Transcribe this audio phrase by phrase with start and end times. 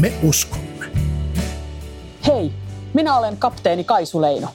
[0.00, 0.90] Me uskomme.
[2.26, 2.52] Hei,
[2.94, 4.48] minä olen kapteeni Kaisu Leino.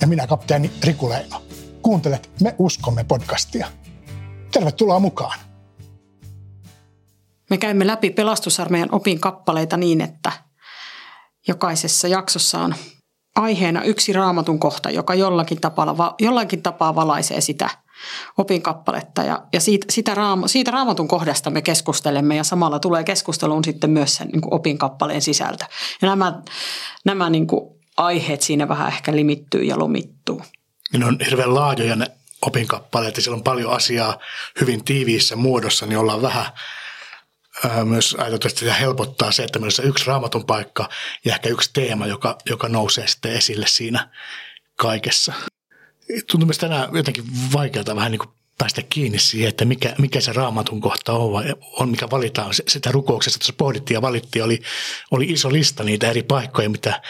[0.00, 1.42] Ja minä kapteeni Riku Leino.
[1.82, 3.66] Kuuntelet Me uskomme podcastia.
[4.52, 5.38] Tervetuloa mukaan.
[7.50, 10.32] Me käymme läpi pelastusarmeijan opin kappaleita niin, että
[11.48, 12.74] jokaisessa jaksossa on
[13.36, 17.70] aiheena yksi raamatun kohta, joka jollakin tapaa, jollakin tapaa valaisee sitä
[18.38, 19.22] opinkappaletta.
[19.22, 23.90] Ja, ja siitä, sitä raama, siitä raamatun kohdasta me keskustelemme ja samalla tulee keskusteluun sitten
[23.90, 25.64] myös sen niin opinkappaleen sisältö.
[26.02, 26.40] Ja nämä,
[27.04, 30.42] nämä niin kuin aiheet siinä vähän ehkä limittyy ja lomittuu.
[30.92, 32.06] Ne on hirveän laajoja ne
[32.42, 34.18] opinkappaleet ja siellä on paljon asiaa
[34.60, 36.46] hyvin tiiviissä muodossa, niin ollaan vähän
[37.84, 40.88] myös ajateltu, että sitä helpottaa se, että meillä on yksi raamatun paikka
[41.24, 44.08] ja ehkä yksi teema, joka, joka nousee sitten esille siinä
[44.76, 45.32] kaikessa.
[46.30, 50.32] Tuntuu myös tänään jotenkin vaikealta vähän niin kuin päästä kiinni siihen, että mikä, mikä se
[50.32, 52.54] raamatun kohta on, vai on mikä valitaan.
[52.68, 54.62] Sitä rukouksesta tuossa pohdittiin ja valittiin, oli,
[55.10, 57.02] oli iso lista niitä eri paikkoja, mitä,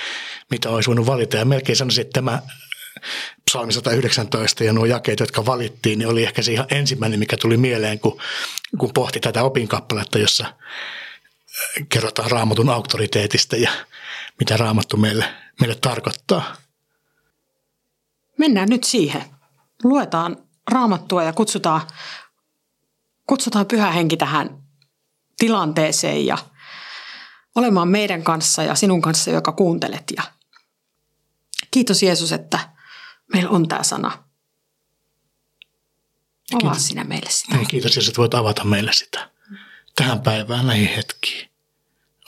[0.51, 1.37] mitä olisi voinut valita.
[1.37, 2.43] Ja melkein sanoisin, että tämä
[3.51, 7.57] psalmi 119 ja nuo jakeet, jotka valittiin, niin oli ehkä se ihan ensimmäinen, mikä tuli
[7.57, 8.20] mieleen, kun,
[8.79, 10.55] kun pohti tätä opinkappaletta, jossa
[11.89, 13.70] kerrotaan raamatun auktoriteetista ja
[14.39, 15.25] mitä raamattu meille,
[15.61, 16.57] meille tarkoittaa.
[18.39, 19.25] Mennään nyt siihen.
[19.84, 20.37] Luetaan
[20.70, 21.81] raamattua ja kutsutaan,
[23.27, 24.62] kutsutaan pyhä henki tähän
[25.39, 26.39] tilanteeseen ja
[27.55, 30.05] olemaan meidän kanssa ja sinun kanssa, joka kuuntelet.
[30.17, 30.23] Ja
[31.70, 32.59] kiitos Jeesus, että
[33.33, 34.09] meillä on tämä sana.
[36.53, 36.87] Avaa kiitos.
[36.87, 37.57] sinä meille sitä.
[37.57, 39.31] Niin, kiitos, jos voit avata meille sitä.
[39.97, 41.51] Tähän päivään, näihin hetkiin.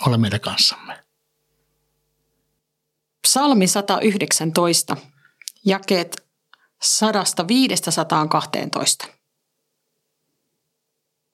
[0.06, 1.04] Ole meidän kanssamme.
[3.22, 4.96] Psalmi 119,
[5.64, 6.28] jakeet
[9.04, 9.08] 105-112.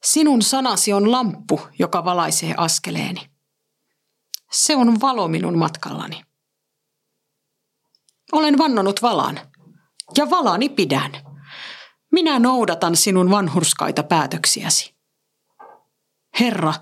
[0.05, 3.31] Sinun sanasi on lamppu, joka valaisee askeleeni.
[4.53, 6.23] Se on valo minun matkallani.
[8.33, 9.41] Olen vannonut valan,
[10.17, 11.13] ja valani pidän.
[12.13, 14.95] Minä noudatan sinun vanhurskaita päätöksiäsi.
[16.41, 16.75] Herra,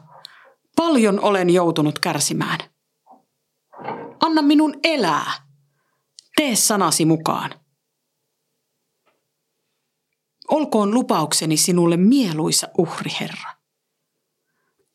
[0.76, 2.58] paljon olen joutunut kärsimään.
[4.20, 5.51] Anna minun elää.
[6.36, 7.50] Tee sanasi mukaan.
[10.48, 13.56] Olkoon lupaukseni sinulle mieluisa uhri, Herra.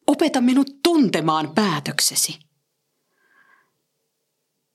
[0.08, 2.40] Opeta minut tuntemaan päätöksesi.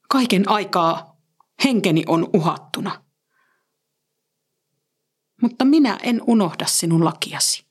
[0.09, 1.17] Kaiken aikaa
[1.65, 3.03] henkeni on uhattuna
[5.43, 7.67] mutta minä en unohda sinun lakiasi.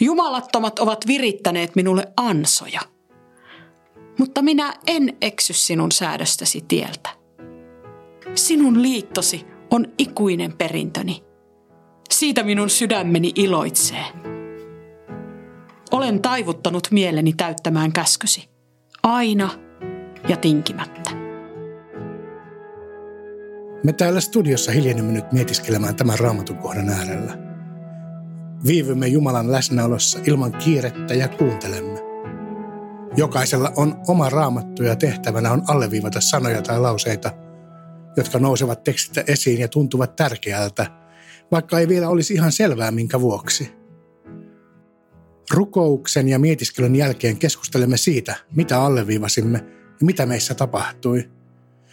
[0.00, 2.80] Jumalattomat ovat virittäneet minulle ansoja,
[4.18, 7.25] mutta minä en eksy sinun säädöstäsi tieltä.
[8.34, 11.24] Sinun liittosi on ikuinen perintöni.
[12.10, 14.04] Siitä minun sydämeni iloitsee.
[15.90, 18.48] Olen taivuttanut mieleni täyttämään käskysi,
[19.02, 19.50] aina
[20.28, 21.10] ja tinkimättä.
[23.84, 27.38] Me täällä studiossa hiljennymme nyt mietiskelemään tämän raamatun kohdan äärellä.
[28.66, 31.98] Viivymme Jumalan läsnäolossa ilman kiirettä ja kuuntelemme.
[33.16, 37.30] Jokaisella on oma raamattu ja tehtävänä on alleviivata sanoja tai lauseita,
[38.16, 40.86] jotka nousevat tekstistä esiin ja tuntuvat tärkeältä,
[41.50, 43.72] vaikka ei vielä olisi ihan selvää minkä vuoksi.
[45.50, 49.58] Rukouksen ja mietiskelyn jälkeen keskustelemme siitä, mitä alleviivasimme
[50.00, 51.24] ja mitä meissä tapahtui–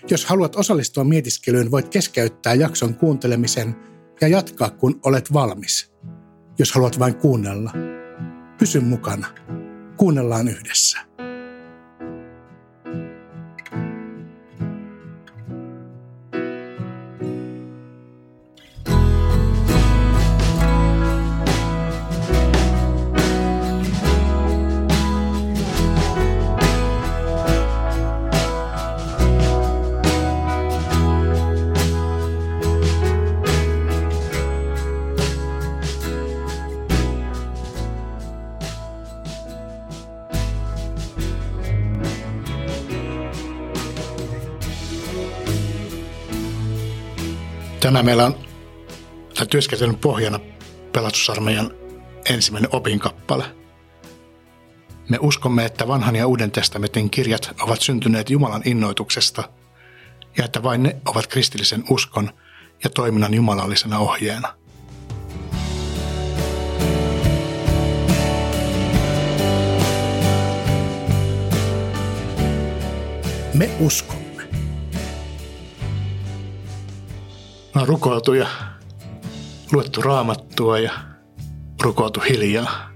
[0.09, 3.75] jos haluat osallistua mietiskelyyn, voit keskeyttää jakson kuuntelemisen
[4.22, 5.91] ja jatkaa, kun olet valmis.
[6.59, 7.72] Jos haluat vain kuunnella,
[8.57, 9.28] pysy mukana.
[9.97, 10.97] Kuunnellaan yhdessä.
[47.84, 48.35] Tänään meillä on
[49.34, 50.40] tämän työskentelyn pohjana
[50.94, 51.72] pelastusarmeijan
[52.30, 53.46] ensimmäinen opinkappale.
[55.09, 59.50] Me uskomme, että vanhan ja uuden testamentin kirjat ovat syntyneet Jumalan innoituksesta
[60.38, 62.30] ja että vain ne ovat kristillisen uskon
[62.84, 64.53] ja toiminnan jumalallisena ohjeena.
[73.53, 74.12] Me uskomme.
[77.75, 78.47] Mä oon rukoiltu ja
[79.72, 80.91] luettu raamattua ja
[81.81, 82.90] rukoiltu hiljaa.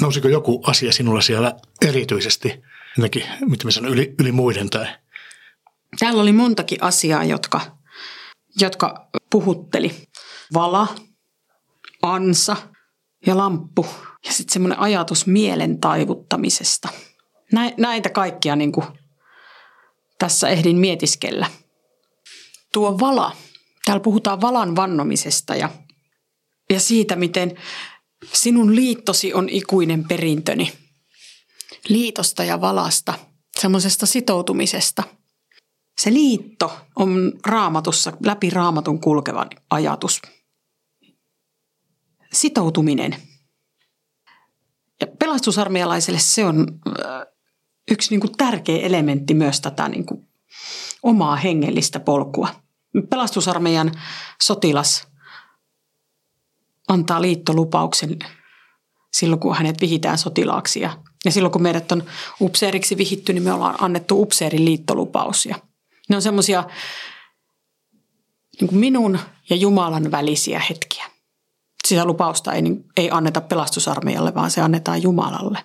[0.00, 1.54] Nousiko joku asia sinulla siellä
[1.86, 2.62] erityisesti
[2.96, 4.86] jotenkin, miten mä sanon, yli, yli muiden tai
[5.98, 7.60] Täällä oli montakin asiaa, jotka,
[8.60, 9.94] jotka puhutteli.
[10.54, 10.88] Vala,
[12.02, 12.56] ansa
[13.26, 13.86] ja lamppu
[14.26, 16.88] ja sitten semmoinen ajatus mielen taivuttamisesta.
[17.76, 18.86] Näitä kaikkia niin kuin
[20.18, 21.46] tässä ehdin mietiskellä.
[22.72, 23.36] Tuo vala,
[23.92, 25.70] täällä puhutaan valan vannomisesta ja,
[26.70, 27.56] ja siitä, miten
[28.32, 30.72] sinun liittosi on ikuinen perintöni.
[31.88, 33.14] Liitosta ja valasta,
[33.60, 35.02] semmoisesta sitoutumisesta–
[36.00, 40.22] se liitto on raamatussa läpi raamatun kulkeva ajatus.
[42.32, 43.16] Sitoutuminen.
[45.00, 46.66] Ja pelastusarmeialaiselle se on
[47.90, 50.28] yksi niin kuin tärkeä elementti myös tätä niin kuin
[51.02, 52.61] omaa hengellistä polkua.
[53.10, 53.92] Pelastusarmeijan
[54.42, 55.08] sotilas
[56.88, 58.18] antaa liittolupauksen
[59.12, 60.80] silloin, kun hänet vihitään sotilaaksi.
[60.80, 62.04] Ja, ja silloin, kun meidät on
[62.40, 65.46] upseeriksi vihitty, niin me ollaan annettu upseerin liittolupaus.
[65.46, 65.56] Ja
[66.08, 66.64] ne on semmoisia
[68.60, 69.18] niin minun
[69.50, 71.04] ja Jumalan välisiä hetkiä.
[71.88, 75.64] Sitä lupausta ei, niin, ei anneta pelastusarmeijalle, vaan se annetaan Jumalalle.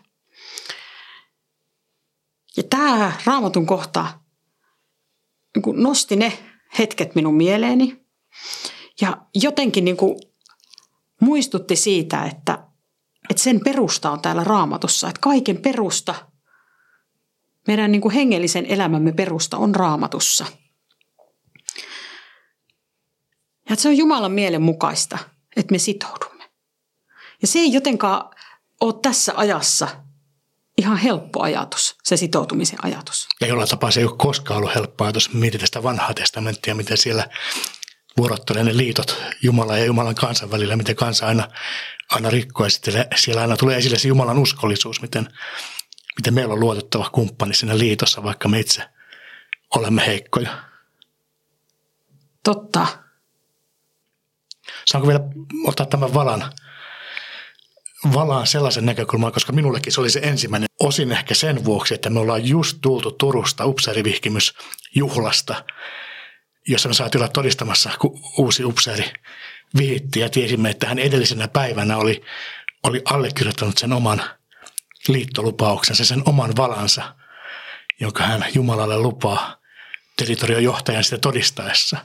[2.57, 4.07] Ja tämä raamatun kohta
[5.55, 8.05] niin nosti ne hetket minun mieleeni
[9.01, 10.19] ja jotenkin niin kuin
[11.21, 12.63] muistutti siitä, että,
[13.29, 15.07] että sen perusta on täällä raamatussa.
[15.07, 16.15] Että kaiken perusta–
[17.67, 20.45] meidän niin kuin hengellisen elämämme perusta on raamatussa.
[23.69, 25.17] Ja että se on Jumalan mielen mukaista,
[25.55, 26.43] että me sitoudumme.
[27.41, 28.35] Ja se ei jotenkaan
[28.81, 29.87] ole tässä ajassa
[30.77, 33.27] ihan helppo ajatus, se sitoutumisen ajatus.
[33.41, 35.33] Ja jollain tapaa se ei ole koskaan ollut helppo ajatus.
[35.33, 37.27] Mietitään sitä vanhaa testamenttia, miten siellä
[38.17, 41.47] vuorottelee ne liitot Jumala ja Jumalan kansan välillä, miten kansa aina,
[42.11, 42.65] aina rikkoo.
[42.65, 45.29] Ja sitten siellä aina tulee esille se Jumalan uskollisuus, miten
[46.17, 48.83] miten meillä on luotettava kumppani siinä liitossa, vaikka me itse
[49.75, 50.63] olemme heikkoja.
[52.43, 52.87] Totta.
[54.85, 55.19] Saanko vielä
[55.65, 56.51] ottaa tämän valan,
[58.13, 62.19] valaan sellaisen näkökulman, koska minullekin se oli se ensimmäinen osin ehkä sen vuoksi, että me
[62.19, 65.65] ollaan just tultu Turusta upseerivihkimysjuhlasta,
[66.67, 69.05] jossa me saatiin olla todistamassa, kun uusi upseeri
[69.77, 72.21] vihitti ja tiesimme, että hän edellisenä päivänä oli,
[72.83, 74.21] oli allekirjoittanut sen oman–
[75.07, 77.15] liittolupauksensa, sen oman valansa,
[77.99, 79.57] jonka hän Jumalalle lupaa
[80.17, 81.97] territoriojohtajan sitä todistaessa.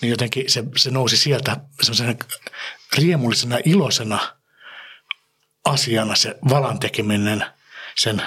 [0.00, 2.14] Niin jotenkin se, se nousi sieltä semmoisena
[2.96, 4.18] riemullisena, iloisena
[5.64, 7.44] asiana se valan tekeminen,
[7.96, 8.22] sen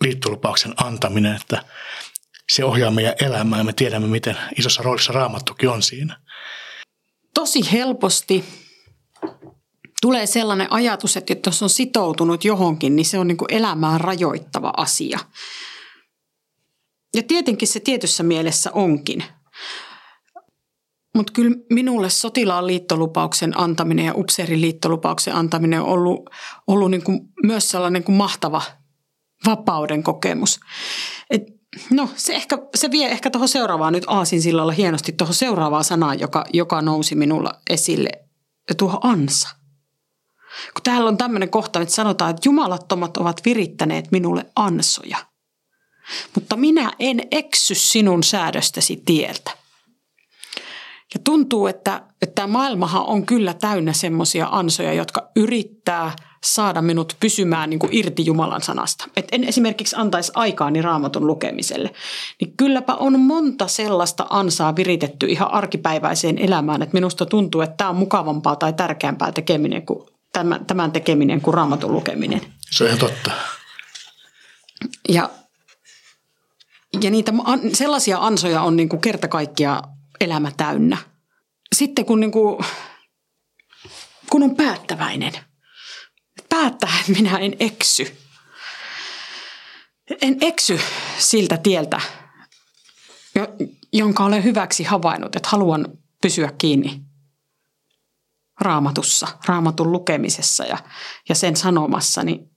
[0.00, 1.62] liittolupauksen antaminen, että
[2.52, 6.20] se ohjaa meidän elämää ja me tiedämme, miten isossa roolissa raamattukin on siinä.
[7.34, 8.44] Tosi helposti
[10.00, 14.72] tulee sellainen ajatus, että jos on sitoutunut johonkin, niin se on niin kuin elämään rajoittava
[14.76, 15.18] asia.
[17.14, 19.24] Ja tietenkin se tietyssä mielessä onkin.
[21.14, 26.30] Mutta kyllä minulle sotilaan liittolupauksen antaminen ja upseerin liittolupauksen antaminen on ollut,
[26.66, 28.62] ollut niin kuin myös sellainen kuin mahtava
[29.46, 30.60] vapauden kokemus.
[31.30, 31.42] Et,
[31.90, 36.20] no se, ehkä, se vie ehkä tuohon seuraavaan nyt aasin sillalla hienosti tuohon seuraavaan sanaan,
[36.20, 38.10] joka, joka nousi minulla esille,
[38.78, 39.48] tuohon ansa–
[40.74, 45.16] kun täällä on tämmöinen kohta, että sanotaan, että jumalattomat ovat virittäneet minulle ansoja.
[46.34, 49.50] Mutta minä en eksy sinun säädöstäsi tieltä.
[51.14, 57.16] Ja tuntuu, että, että tämä maailmahan on kyllä täynnä semmoisia ansoja, jotka yrittää saada minut
[57.20, 59.04] pysymään niin kuin irti Jumalan sanasta.
[59.16, 61.90] Et en esimerkiksi antaisi aikaani raamatun lukemiselle.
[62.40, 67.90] Niin kylläpä on monta sellaista ansaa viritetty ihan arkipäiväiseen elämään, että minusta tuntuu, että tämä
[67.90, 72.40] on mukavampaa tai tärkeämpää tekeminen kuin tämän, tämän tekeminen kuin raamatun lukeminen.
[72.70, 73.30] Se on ihan totta.
[75.08, 75.30] Ja,
[77.02, 77.32] ja niitä
[77.72, 79.82] sellaisia ansoja on niin kuin kerta kaikkia
[80.22, 80.98] elämä täynnä.
[81.74, 82.64] Sitten kun, niin kuin,
[84.30, 85.32] kun on päättäväinen,
[86.48, 88.16] päättää, että minä en eksy.
[90.22, 90.80] En eksy
[91.18, 92.00] siltä tieltä,
[93.92, 95.86] jonka olen hyväksi havainnut, että haluan
[96.22, 97.00] pysyä kiinni
[98.60, 100.78] raamatussa, raamatun lukemisessa ja,
[101.28, 102.50] ja sen sanomassa, niin,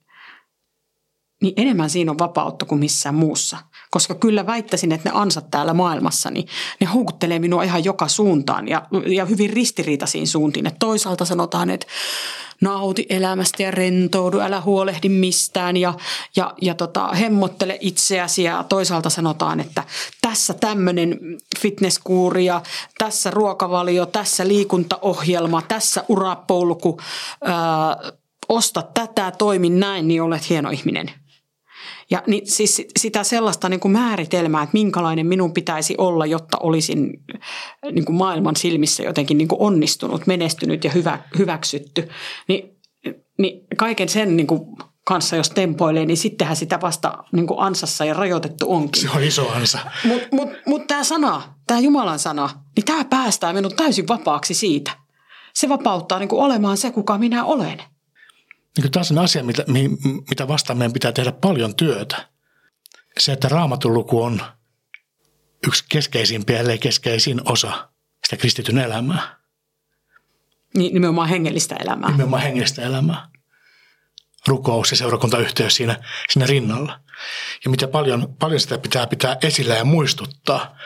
[1.42, 3.58] niin enemmän siinä on vapautta kuin missään muussa.
[3.96, 6.48] Koska kyllä väittäisin, että ne ansat täällä maailmassa, niin
[6.80, 10.66] ne houkuttelee minua ihan joka suuntaan ja, ja hyvin ristiriitaisiin suuntiin.
[10.66, 11.86] Että toisaalta sanotaan, että
[12.60, 15.94] nauti elämästä ja rentoudu, älä huolehdi mistään ja,
[16.36, 18.42] ja, ja tota, hemmottele itseäsi.
[18.42, 19.84] Ja toisaalta sanotaan, että
[20.22, 21.18] tässä tämmöinen
[21.60, 22.62] fitnesskuuri ja
[22.98, 27.00] tässä ruokavalio, tässä liikuntaohjelma, tässä urapolku,
[27.44, 27.96] ää,
[28.48, 31.25] osta tätä, toimi näin, niin olet hieno ihminen.
[32.10, 37.24] Ja niin, siis sitä sellaista niin kuin määritelmää, että minkälainen minun pitäisi olla, jotta olisin
[37.92, 42.08] niin kuin maailman silmissä jotenkin niin kuin onnistunut, menestynyt ja hyvä, hyväksytty,
[42.48, 42.76] niin,
[43.38, 44.60] niin kaiken sen niin kuin
[45.04, 49.02] kanssa, jos tempoilee, niin sittenhän sitä vasta niin kuin ansassa ja rajoitettu onkin.
[49.02, 49.78] Se on iso ansa.
[50.04, 54.90] Mutta mut, mut tämä sana, tämä Jumalan sana, niin tämä päästää minut täysin vapaaksi siitä.
[55.54, 57.82] Se vapauttaa niin kuin olemaan se, kuka minä olen.
[58.76, 59.64] Niin tämä on asia, mitä,
[60.30, 62.28] mitä vastaan meidän pitää tehdä paljon työtä.
[63.18, 64.42] Se, että raamatun luku on
[65.66, 67.88] yksi keskeisimpiä, ellei keskeisin osa
[68.24, 69.36] sitä kristityn elämää.
[70.76, 72.10] Niin, nimenomaan hengellistä elämää.
[72.10, 73.28] Nimenomaan hengellistä elämää
[74.46, 75.96] rukous ja seurakuntayhteys siinä,
[76.28, 77.00] siinä rinnalla.
[77.64, 80.78] Ja mitä paljon, paljon sitä pitää pitää esillä ja muistuttaa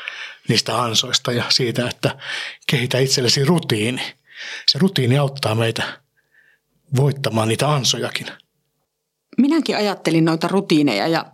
[0.48, 2.18] niistä ansoista ja siitä, että
[2.66, 4.14] kehitä itsellesi rutiini.
[4.66, 5.99] Se rutiini auttaa meitä
[6.96, 8.26] voittamaan niitä ansojakin.
[9.38, 11.32] Minäkin ajattelin noita rutiineja ja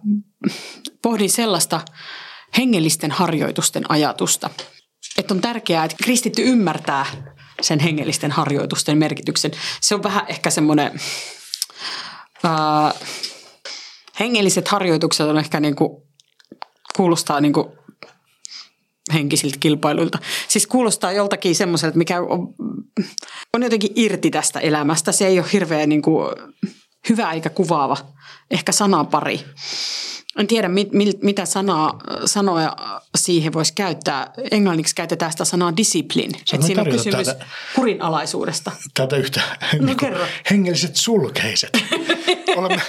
[1.02, 1.80] pohdin sellaista
[2.58, 4.50] hengellisten harjoitusten ajatusta,
[5.18, 7.06] että on tärkeää, että kristitty ymmärtää
[7.60, 9.50] sen hengellisten harjoitusten merkityksen.
[9.80, 11.00] Se on vähän ehkä semmoinen
[12.44, 12.94] Äh,
[14.20, 16.02] hengelliset harjoitukset on ehkä niin kuin,
[16.96, 17.68] kuulostaa niin kuin
[19.14, 20.18] henkisiltä kilpailuilta.
[20.48, 22.54] Siis kuulostaa joltakin semmoiselta, mikä on,
[23.54, 25.12] on jotenkin irti tästä elämästä.
[25.12, 26.28] Se ei ole hirveän niin kuin,
[27.08, 27.96] hyvä eikä kuvaava.
[28.50, 29.40] Ehkä sanapari.
[30.38, 32.76] En tiedä, mit, mit, mitä sanaa, sanoja
[33.16, 34.30] siihen voisi käyttää.
[34.50, 36.38] Englanniksi käytetään sitä sanaa discipline.
[36.52, 38.72] Että siinä on kysymys täältä, kurinalaisuudesta.
[38.94, 39.40] Tätä yhtä
[39.78, 40.24] no, niin kerro.
[40.50, 41.70] hengelliset sulkeiset.
[42.56, 42.82] olemme,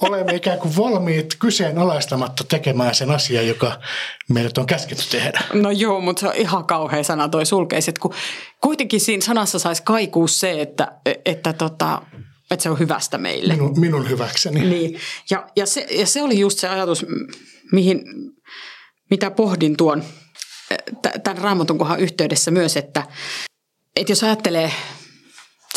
[0.00, 3.80] olemme ikään kuin valmiit kyseenalaistamatta tekemään sen asian, joka
[4.28, 5.40] meidät on käsketty tehdä.
[5.52, 8.14] No joo, mutta se on ihan kauhea sana toi sulkeiset, kun
[8.60, 10.92] kuitenkin siinä sanassa saisi kaikuu se, että,
[11.24, 12.02] että tota,
[12.50, 13.52] että se on hyvästä meille.
[13.54, 14.60] Minun, minun hyväkseni.
[14.60, 17.06] Niin, ja, ja, se, ja se oli just se ajatus,
[17.72, 18.04] mihin,
[19.10, 20.04] mitä pohdin tuon
[21.24, 23.06] tämän raamatun kohan yhteydessä myös, että,
[23.96, 24.72] että jos ajattelee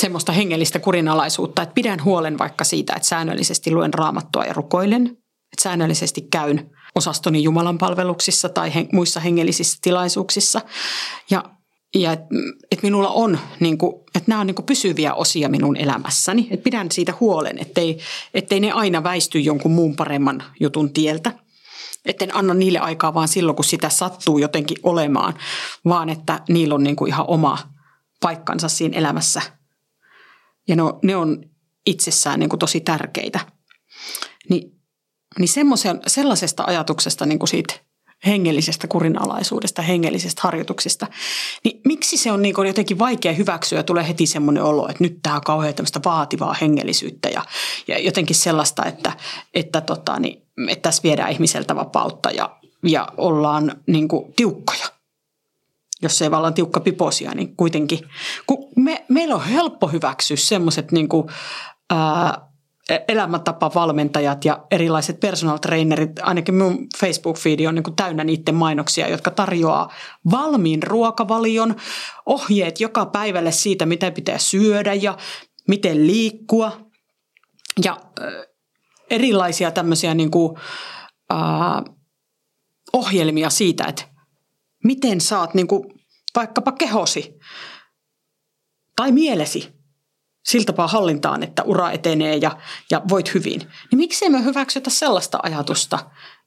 [0.02, 5.08] semmoista hengellistä kurinalaisuutta, että pidän huolen vaikka siitä, että säännöllisesti luen raamattua ja rukoilen,
[5.54, 10.62] että säännöllisesti käyn osastoni Jumalan palveluksissa tai he, muissa hengellisissä tilaisuuksissa
[11.30, 11.44] ja
[11.96, 12.28] ja että
[12.72, 13.78] et minulla on, niin
[14.16, 16.48] että nämä on niin kuin pysyviä osia minun elämässäni.
[16.52, 18.00] Että pidän siitä huolen, ettei,
[18.34, 21.32] ettei ne aina väisty jonkun muun paremman jutun tieltä.
[22.06, 25.34] Etten anna niille aikaa vaan silloin, kun sitä sattuu jotenkin olemaan,
[25.86, 27.58] vaan että niillä on niin kuin ihan oma
[28.22, 29.42] paikkansa siinä elämässä.
[30.68, 31.44] Ja ne on, ne on
[31.86, 33.40] itsessään niin kuin tosi tärkeitä.
[34.50, 34.72] Ni,
[35.40, 35.50] niin
[36.08, 37.87] sellaisesta ajatuksesta niin kuin siitä
[38.26, 41.08] hengellisestä kurinalaisuudesta, hengellisestä harjoituksista,
[41.64, 45.20] niin miksi se on niin jotenkin vaikea hyväksyä ja tulee heti semmoinen olo, että nyt
[45.24, 47.46] tämä on kauhean tämmöistä vaativaa hengellisyyttä ja,
[47.88, 49.14] ja jotenkin sellaista, että,
[49.54, 54.86] että, tota, niin, että tässä viedään ihmiseltä vapautta ja, ja ollaan niin kuin tiukkoja.
[56.02, 58.00] Jos ei vallan tiukka piposia, niin kuitenkin.
[58.48, 61.28] Kun me, meillä on helppo hyväksyä semmoiset niin kuin,
[61.90, 62.47] ää,
[63.08, 69.94] elämäntapavalmentajat ja erilaiset personal trainerit, ainakin minun Facebook-feedi on niin täynnä niiden mainoksia, jotka tarjoaa
[70.32, 71.76] valmiin ruokavalion,
[72.26, 75.18] ohjeet joka päivälle siitä, mitä pitää syödä ja
[75.68, 76.88] miten liikkua.
[77.84, 77.98] Ja
[79.10, 80.58] erilaisia tämmöisiä niin kuin,
[81.32, 81.84] äh,
[82.94, 84.04] ohjelmia siitä, että
[84.84, 85.94] miten saat niin kuin,
[86.36, 87.40] vaikkapa kehosi
[88.96, 89.77] tai mielesi
[90.48, 92.58] sillä tapaa hallintaan, että ura etenee ja,
[92.92, 93.60] ja voit hyvin.
[93.60, 96.00] Niin miksei me hyväksytä sellaista ajatusta,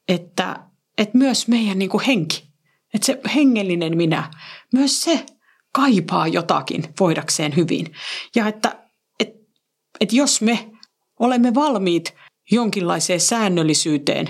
[0.08, 0.56] että,
[0.98, 2.50] että myös meidän niin kuin henki,
[2.94, 4.30] että se hengellinen minä,
[4.72, 5.26] myös se
[5.72, 7.92] kaipaa jotakin voidakseen hyvin.
[8.36, 8.84] Ja että,
[9.20, 9.38] että,
[10.00, 10.70] että jos me
[11.18, 12.14] olemme valmiit
[12.50, 14.28] jonkinlaiseen säännöllisyyteen,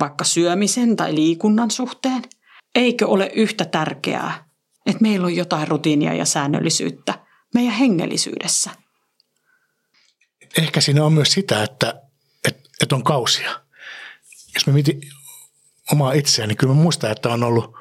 [0.00, 2.22] vaikka syömisen tai liikunnan suhteen,
[2.74, 4.44] eikö ole yhtä tärkeää,
[4.86, 7.14] että meillä on jotain rutiinia ja säännöllisyyttä
[7.54, 8.70] meidän hengellisyydessä–
[10.58, 12.02] ehkä siinä on myös sitä, että,
[12.48, 13.60] että, että on kausia.
[14.54, 15.00] Jos me mietin
[15.92, 17.74] omaa itseäni, niin kyllä mä muistan, että on ollut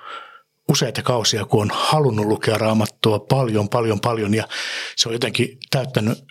[0.67, 4.47] useita kausia, kun on halunnut lukea raamattua paljon, paljon, paljon ja
[4.95, 6.23] se on jotenkin täyttänyt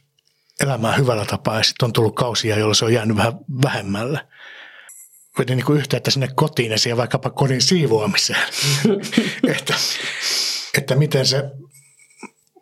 [0.60, 4.28] elämää hyvällä tapaa ja sitten on tullut kausia, jolloin se on jäänyt vähän vähemmälle.
[5.38, 8.48] Vedin niin yhteyttä sinne kotiin ja siihen vaikkapa kodin siivoamiseen,
[9.56, 9.74] että,
[10.78, 11.44] että miten se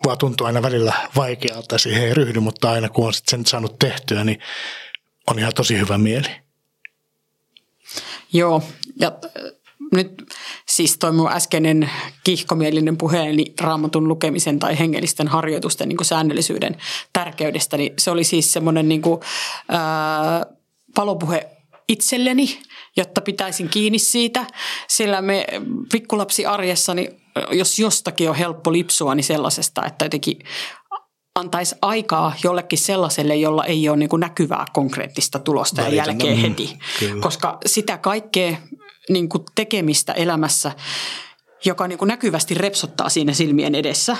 [0.06, 4.24] vaan tuntuu aina välillä vaikealta, siihen ei ryhdy, mutta aina kun on sen saanut tehtyä,
[4.24, 4.38] niin
[5.26, 6.28] on ihan tosi hyvä mieli.
[8.32, 8.62] Joo,
[9.00, 9.52] ja äh,
[9.92, 10.22] nyt
[10.68, 11.90] siis toi mun äskeinen
[12.24, 16.76] kihkomielinen puheeni raamatun lukemisen tai hengellisten harjoitusten niin säännöllisyyden
[17.12, 19.20] tärkeydestä, niin se oli siis semmoinen niin kuin,
[19.68, 20.46] ää,
[20.94, 21.50] palopuhe
[21.88, 22.62] itselleni,
[22.96, 24.46] jotta pitäisin kiinni siitä,
[24.88, 25.46] sillä me
[25.92, 30.38] pikkulapsi arjessa, niin jos jostakin on helppo lipsua, niin sellaisesta, että jotenkin
[31.34, 36.78] antaisi aikaa jollekin sellaiselle, jolla ei ole niin kuin näkyvää konkreettista tulosta ja jälkeen heti.
[36.98, 37.22] Kyllä.
[37.22, 38.56] Koska sitä kaikkea
[39.08, 40.72] niin kuin tekemistä elämässä,
[41.64, 44.16] joka niin kuin näkyvästi repsottaa siinä silmien edessä,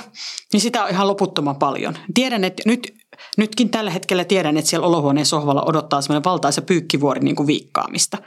[0.53, 1.99] niin sitä on ihan loputtoman paljon.
[2.15, 2.95] Tiedän, että nyt,
[3.37, 8.19] nytkin tällä hetkellä tiedän, että siellä olohuoneen sohvalla odottaa semmoinen valtaisa pyykkivuori niin kuin viikkaamista.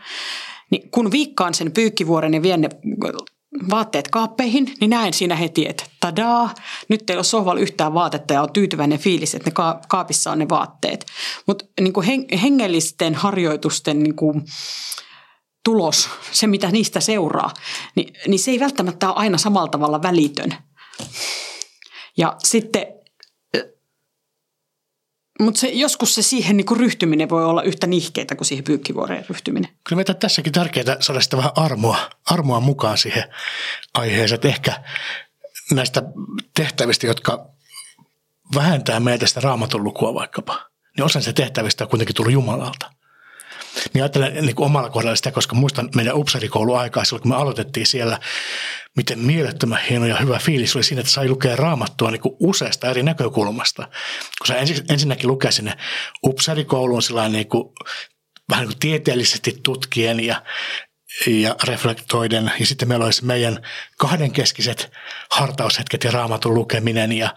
[0.71, 2.69] Niin kun viikkaan sen pyykkivuoren ja vien ne
[3.69, 6.53] vaatteet kaappeihin, niin näen siinä heti, että tadaa,
[6.89, 9.53] nyt ei ole sohvalla yhtään vaatetta ja on tyytyväinen fiilis, että ne
[9.87, 11.05] kaapissa on ne vaatteet.
[11.47, 14.45] Mutta niin hengellisten harjoitusten niin kuin,
[15.63, 17.53] tulos, se mitä niistä seuraa,
[17.95, 20.55] niin, niin se ei välttämättä ole aina samalla tavalla välitön.
[22.17, 22.87] Ja sitten
[25.39, 29.71] mutta joskus se siihen niin ryhtyminen voi olla yhtä nihkeitä kuin siihen pyykkivuoreen ryhtyminen.
[29.83, 33.23] Kyllä meitä tässäkin tärkeää saada sitä vähän armoa, armoa mukaan siihen
[33.93, 34.41] aiheeseen.
[34.43, 34.83] ehkä
[35.71, 36.03] näistä
[36.55, 37.45] tehtävistä, jotka
[38.55, 42.98] vähentää meitä sitä raamatun lukua vaikkapa, niin osan se tehtävistä on kuitenkin tullut Jumalalta.
[43.93, 47.87] Niin ajattelen niin kuin omalla kohdalla sitä, koska muistan meidän upsarikouluaikaa silloin, kun me aloitettiin
[47.87, 48.19] siellä,
[48.97, 52.89] miten mielettömän hieno ja hyvä fiilis oli siinä, että sai lukea raamattua niin kuin useasta
[52.89, 53.87] eri näkökulmasta.
[54.37, 54.55] Kun sä
[54.89, 55.73] ensinnäkin lukee sinne
[56.23, 57.73] upsarikouluun niin kuin,
[58.49, 60.43] vähän niin kuin tieteellisesti tutkien ja
[61.27, 62.51] ja reflektoiden.
[62.59, 63.61] Ja sitten meillä olisi meidän
[63.97, 64.91] kahdenkeskiset
[65.31, 67.35] hartaushetket ja raamatun lukeminen ja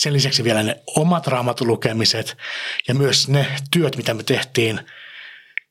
[0.00, 2.36] sen lisäksi vielä ne omat raamatun lukemiset
[2.88, 4.80] ja myös ne työt, mitä me tehtiin–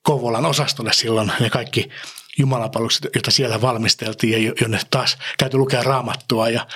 [0.04, 1.90] Kouvolan osastolle silloin ne kaikki
[2.38, 6.68] jumalapalvelukset, joita siellä valmisteltiin ja jonne taas täytyy lukea raamattua ja,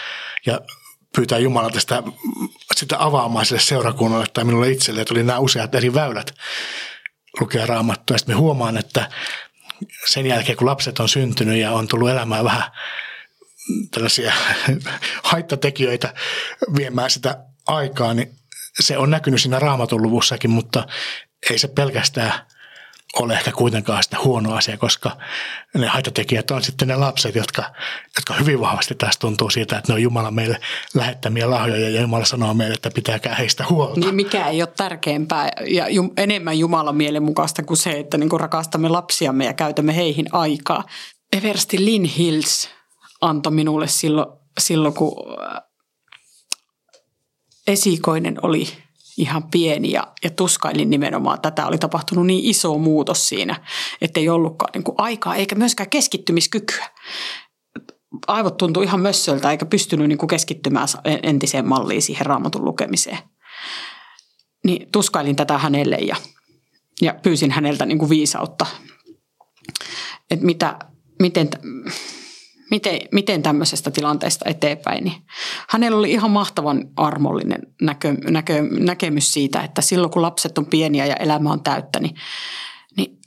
[0.46, 0.62] ja
[1.16, 2.04] pyytää Jumalalta sitä,
[2.76, 6.36] sitä avaamaan sille seurakunnalle tai minulle itselle, oli nämä useat eri väylät
[7.40, 8.18] lukea raamattua.
[8.18, 9.10] Sitten me huomaan, että
[10.06, 12.64] sen jälkeen kun lapset on syntynyt ja on tullut elämään vähän
[13.92, 14.34] tällaisia
[15.24, 16.14] haittatekijöitä
[16.78, 18.36] viemään sitä aikaa, niin
[18.80, 20.88] se on näkynyt siinä raamatun luvussakin, mutta
[21.50, 22.34] ei se pelkästään
[23.20, 25.12] ole ehkä kuitenkaan sitä huono asia, koska
[25.74, 27.64] ne haitatekijät on sitten ne lapset, jotka,
[28.16, 30.60] jotka hyvin vahvasti taas tuntuu siitä, että ne on Jumala meille
[30.94, 34.00] lähettämiä lahjoja ja Jumala sanoo meille, että pitääkää heistä huolta.
[34.00, 35.86] Niin mikä ei ole tärkeämpää ja
[36.18, 40.84] enemmän Jumalan mielen mukaista kuin se, että niin rakastamme lapsiamme ja käytämme heihin aikaa.
[41.38, 42.70] Eversti Lin Hills
[43.22, 44.28] antoi minulle silloin,
[44.60, 45.62] silloin kun äh,
[47.68, 48.68] esikoinen oli–
[49.18, 51.42] ihan pieni ja, ja tuskailin nimenomaan.
[51.42, 53.66] Tätä oli tapahtunut niin iso muutos siinä,
[54.02, 56.86] että ei ollutkaan niin kuin aikaa eikä myöskään keskittymiskykyä.
[58.28, 60.88] Aivot tuntui ihan mössöltä eikä pystynyt niin kuin keskittymään
[61.24, 63.18] entiseen malliin siihen raamatun lukemiseen.
[64.66, 66.16] Niin tuskailin tätä hänelle ja,
[67.02, 68.66] ja pyysin häneltä niin kuin viisautta,
[70.32, 70.80] että mitä,
[71.22, 71.50] miten,
[72.76, 75.04] miten, miten tämmöisestä tilanteesta eteenpäin.
[75.04, 75.16] Niin
[75.70, 81.06] hänellä oli ihan mahtavan armollinen näkö, näkö, näkemys siitä, että silloin kun lapset on pieniä
[81.06, 82.16] ja elämä on täyttä, niin,
[82.98, 83.20] niin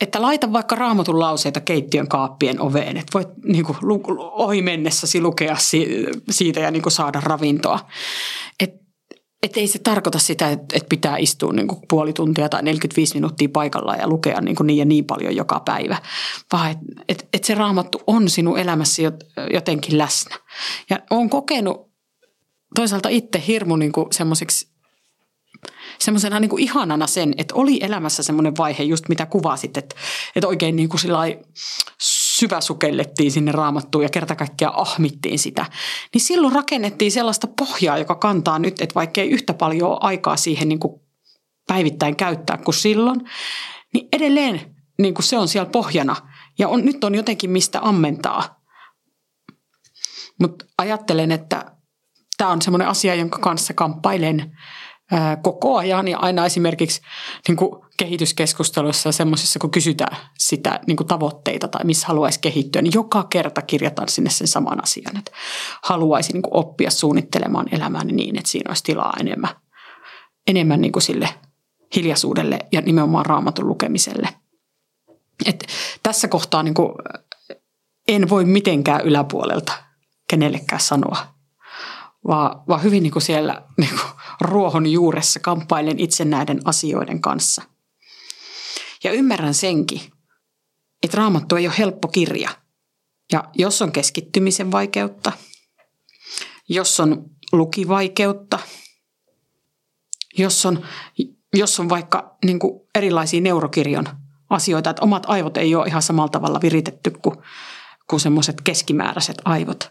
[0.00, 3.78] että laita vaikka raamatun lauseita keittiön kaappien oveen, että voit niin kuin,
[4.18, 5.56] ohi mennessäsi lukea
[6.30, 7.80] siitä ja niin kuin, saada ravintoa.
[8.60, 8.87] Et
[9.42, 13.48] että ei se tarkoita sitä, että, pitää istua niin kuin puoli tuntia tai 45 minuuttia
[13.52, 15.96] paikallaan ja lukea niin, kuin niin ja niin paljon joka päivä,
[16.52, 19.02] vaan että että että se raamattu on sinun elämässä
[19.52, 20.36] jotenkin läsnä.
[20.90, 21.90] Ja olen kokenut
[22.74, 24.68] toisaalta itse hirmu niin semmoiseksi
[25.98, 29.96] semmoisena niin kuin ihanana sen, että oli elämässä semmoinen vaihe, just mitä kuvasit, että,
[30.36, 31.00] että oikein niin kuin
[32.38, 35.66] syväsukellettiin sinne raamattuun ja kerta kaikkiaan ahmittiin sitä,
[36.14, 40.68] niin silloin rakennettiin sellaista pohjaa, joka kantaa nyt, että vaikka ei yhtä paljon aikaa siihen
[40.68, 41.00] niin kuin
[41.66, 43.20] päivittäin käyttää kuin silloin,
[43.94, 46.16] niin edelleen niin kuin se on siellä pohjana.
[46.58, 48.60] Ja on, nyt on jotenkin mistä ammentaa.
[50.40, 51.72] Mutta ajattelen, että
[52.36, 54.58] tämä on semmoinen asia, jonka kanssa kamppailen
[55.42, 57.00] koko ajan ja aina esimerkiksi
[57.48, 62.94] niin kuin kehityskeskusteluissa semmoisissa, kun kysytään sitä niin kuin tavoitteita tai missä haluaisi kehittyä, niin
[62.94, 65.32] joka kerta kirjataan sinne sen saman asian, että
[65.82, 69.50] haluaisi niin kuin oppia suunnittelemaan elämääni niin, että siinä olisi tilaa enemmän,
[70.46, 71.28] enemmän niin kuin sille
[71.96, 74.28] hiljaisuudelle ja nimenomaan raamatun lukemiselle.
[75.46, 75.66] Et
[76.02, 76.92] tässä kohtaa niin kuin
[78.08, 79.72] en voi mitenkään yläpuolelta
[80.30, 81.37] kenellekään sanoa,
[82.26, 87.62] vaan, vaan hyvin niin kuin siellä niin kuin ruohon juuressa kamppailen itse näiden asioiden kanssa.
[89.04, 90.00] Ja ymmärrän senkin,
[91.02, 92.50] että raamattu ei ole helppo kirja.
[93.32, 95.32] Ja jos on keskittymisen vaikeutta,
[96.68, 98.58] jos on lukivaikeutta,
[100.38, 100.86] jos on
[101.54, 104.04] jos on vaikka niin kuin erilaisia neurokirjon
[104.50, 107.36] asioita, että omat aivot ei ole ihan samalla tavalla viritetty kuin,
[108.10, 109.90] kuin semmoiset keskimääräiset aivot,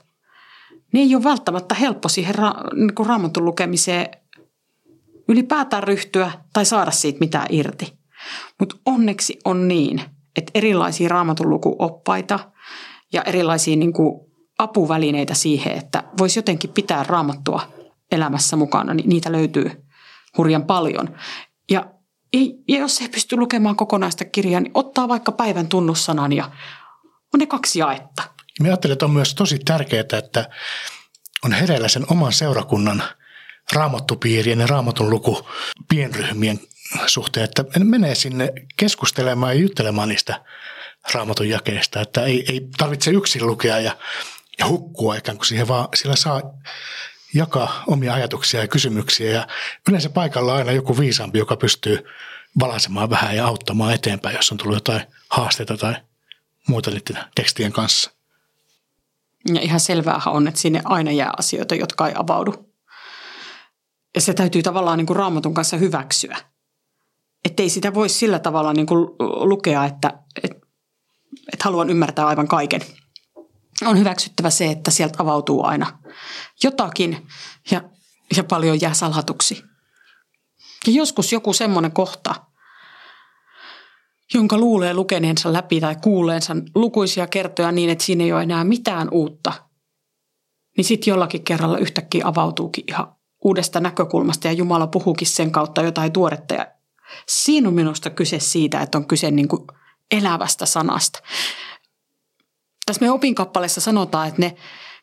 [0.93, 4.08] niin ei ole välttämättä helppo siihen ra- niin raamatun lukemiseen
[5.28, 7.97] ylipäätään ryhtyä tai saada siitä mitään irti.
[8.60, 10.02] Mutta onneksi on niin,
[10.36, 12.39] että erilaisia raamatun lukuoppaita
[13.13, 14.28] ja erilaisia niin kuin
[14.60, 17.62] apuvälineitä siihen, että voisi jotenkin pitää raamattua
[18.12, 19.71] elämässä mukana, niin niitä löytyy
[20.38, 21.15] hurjan paljon.
[21.71, 21.86] Ja,
[22.67, 26.52] ja jos ei pysty lukemaan kokonaista kirjaa, niin ottaa vaikka päivän tunnussanan ja
[27.34, 28.23] on ne kaksi jaetta.
[28.60, 30.50] Mä ajattelen, että on myös tosi tärkeää, että
[31.46, 33.04] on hereillä sen oman seurakunnan
[33.74, 35.50] raamattupiirien ja raamatun luku
[35.89, 36.60] pienryhmien
[37.08, 40.46] suhteen, että menee sinne keskustelemaan ja juttelemaan niistä
[41.13, 43.98] raamatun jakeista, että ei, ei tarvitse yksin lukea ja,
[44.60, 46.41] ja hukkua ikään kuin siihen, vaan sillä saa
[47.34, 49.48] jakaa omia ajatuksia ja kysymyksiä ja
[49.89, 52.06] yleensä paikalla on aina joku viisaampi, joka pystyy
[52.60, 55.96] valaisemaan vähän ja auttamaan eteenpäin, jos on tullut jotain haasteita tai
[56.67, 58.17] muuta niiden tekstien kanssa.
[59.54, 62.73] Ja ihan selvää on, että sinne aina jää asioita, jotka ei avaudu.
[64.15, 66.38] Ja se täytyy tavallaan niin kuin raamatun kanssa hyväksyä.
[67.45, 70.67] Että ei sitä voi sillä tavalla niin kuin lukea, että, että,
[71.54, 72.82] että haluan ymmärtää aivan kaiken.
[73.86, 76.00] On hyväksyttävä se, että sieltä avautuu aina
[76.63, 77.28] jotakin
[77.71, 77.82] ja,
[78.38, 79.63] ja paljon jää salatuksi.
[80.88, 82.36] Ja joskus joku semmoinen kohta,
[84.34, 89.08] jonka luulee lukeneensa läpi tai kuuleensa lukuisia kertoja niin, että siinä ei ole enää mitään
[89.12, 89.54] uutta,
[90.78, 96.12] niin sitten jollakin kerralla yhtäkkiä avautuukin ihan uudesta näkökulmasta ja Jumala puhuukin sen kautta jotain
[96.12, 96.54] tuoretta.
[96.54, 96.68] Ja
[97.28, 99.68] siinä on minusta kyse siitä, että on kyse niin kuin
[100.12, 101.20] elävästä sanasta.
[102.86, 104.56] Tässä meidän opinkappaleessa sanotaan, että ne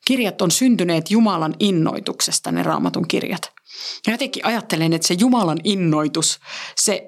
[0.06, 3.52] kirjat on syntyneet Jumalan innoituksesta, ne raamatun kirjat.
[4.06, 6.40] Ja jotenkin ajattelen, että se Jumalan innoitus,
[6.76, 7.06] se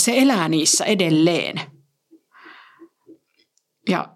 [0.00, 1.60] se elää niissä edelleen.
[3.88, 4.08] Ja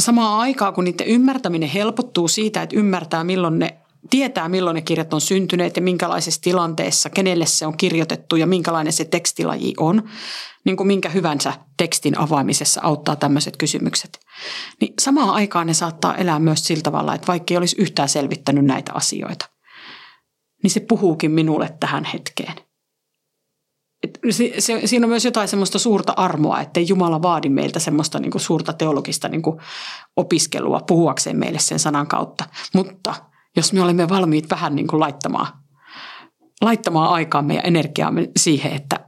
[0.00, 3.78] samaan aikaan, kun niiden ymmärtäminen helpottuu siitä, että ymmärtää milloin ne,
[4.10, 8.92] tietää milloin ne kirjat on syntyneet ja minkälaisessa tilanteessa, kenelle se on kirjoitettu ja minkälainen
[8.92, 10.08] se tekstilaji on,
[10.64, 14.20] niin kuin minkä hyvänsä tekstin avaamisessa auttaa tämmöiset kysymykset.
[14.80, 18.64] Niin samaan aikaan ne saattaa elää myös sillä tavalla, että vaikka ei olisi yhtään selvittänyt
[18.64, 19.48] näitä asioita,
[20.62, 22.67] niin se puhuukin minulle tähän hetkeen
[24.30, 28.30] se, se, siinä on myös jotain semmoista suurta armoa, että Jumala vaadi meiltä semmoista niin
[28.30, 29.60] kuin suurta teologista niin kuin
[30.16, 32.44] opiskelua puhuakseen meille sen sanan kautta.
[32.74, 33.14] Mutta
[33.56, 35.46] jos me olemme valmiit vähän niin kuin laittamaan,
[36.60, 39.00] laittamaan aikaamme ja energiaamme siihen, että,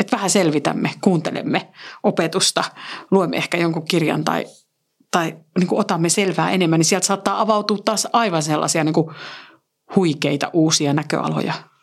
[0.00, 2.64] että vähän selvitämme, kuuntelemme opetusta,
[3.10, 4.46] luemme ehkä jonkun kirjan tai,
[5.10, 9.10] tai niin kuin otamme selvää enemmän, niin sieltä saattaa avautua taas aivan sellaisia niin kuin
[9.96, 11.52] huikeita uusia näköaloja–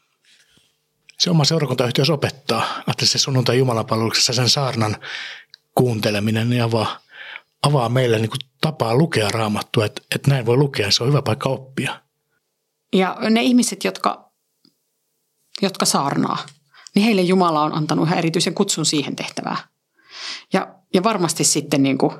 [1.21, 2.83] se oma seurakuntayhteys opettaa.
[2.87, 4.97] että se sunnuntai Jumalanpalveluksessa sen saarnan
[5.75, 6.99] kuunteleminen niin avaa,
[7.63, 11.21] avaa meille niin kuin tapaa lukea raamattua, että, että näin voi lukea, se on hyvä
[11.21, 12.01] paikka oppia.
[12.93, 14.31] Ja ne ihmiset, jotka,
[15.61, 16.45] jotka saarnaa,
[16.95, 19.57] niin heille Jumala on antanut ihan erityisen kutsun siihen tehtävään.
[20.53, 22.13] Ja, ja varmasti sitten niin kuin,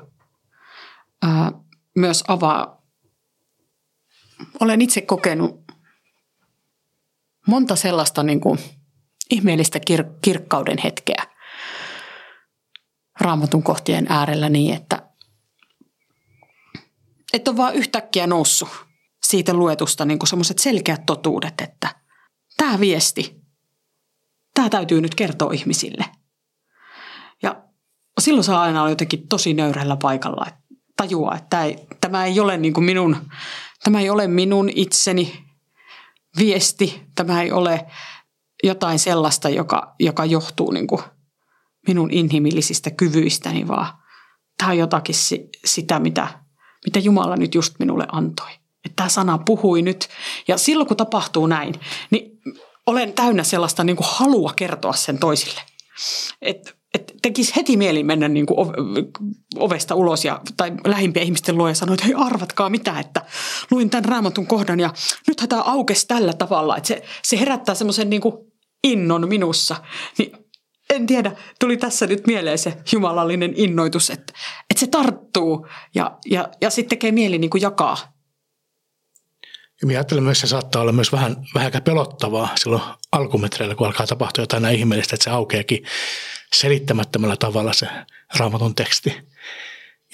[1.22, 1.52] ää,
[1.96, 2.82] myös avaa,
[4.60, 5.62] olen itse kokenut
[7.46, 8.58] monta sellaista niin kuin,
[9.32, 11.26] ihmeellistä kir- kirkkauden hetkeä
[13.20, 15.08] raamatun kohtien äärellä niin, että,
[17.32, 18.68] että on vaan yhtäkkiä noussut
[19.22, 21.94] siitä luetusta niin semmoiset selkeät totuudet, että
[22.56, 23.40] tämä viesti,
[24.54, 26.04] tämä täytyy nyt kertoa ihmisille.
[27.42, 27.62] Ja
[28.20, 30.60] silloin saa aina olla jotenkin tosi nöyrällä paikalla, että
[30.96, 33.16] tajua, että ei, tämä ei ole niin kuin minun,
[33.84, 35.44] tämä ei ole minun itseni
[36.38, 37.86] viesti, tämä ei ole
[38.62, 41.02] jotain sellaista, joka, joka johtuu niin kuin
[41.88, 43.86] minun inhimillisistä kyvyistäni, vaan
[44.58, 45.14] tämä on jotakin
[45.64, 46.28] sitä, mitä,
[46.84, 48.50] mitä Jumala nyt just minulle antoi.
[48.84, 50.08] Että tämä sana puhui nyt.
[50.48, 51.74] Ja silloin kun tapahtuu näin,
[52.10, 52.40] niin
[52.86, 55.60] olen täynnä sellaista niin kuin halua kertoa sen toisille.
[56.42, 58.58] Että et tekisi heti mieli mennä niin kuin
[59.56, 63.22] ovesta ulos ja, tai lähimpiä ihmisten luo ja sanoa, että hei arvatkaa mitä, että
[63.70, 64.94] luin tämän raamatun kohdan ja
[65.28, 66.76] nythän tämä aukesi tällä tavalla.
[66.76, 68.51] Että se, se herättää semmoisen niin kuin
[68.84, 69.76] innon minussa,
[70.18, 70.32] niin
[70.90, 74.32] en tiedä, tuli tässä nyt mieleen se jumalallinen innoitus, että,
[74.70, 78.12] että se tarttuu ja, ja, ja sitten tekee mieli niin kuin jakaa.
[79.80, 83.86] Ja minä ajattelen myös, että se saattaa olla myös vähän, vähän pelottavaa silloin alkumetreillä, kun
[83.86, 85.84] alkaa tapahtua jotain näin ihmeellistä, että se aukeakin
[86.54, 87.86] selittämättömällä tavalla se
[88.36, 89.16] raamatun teksti.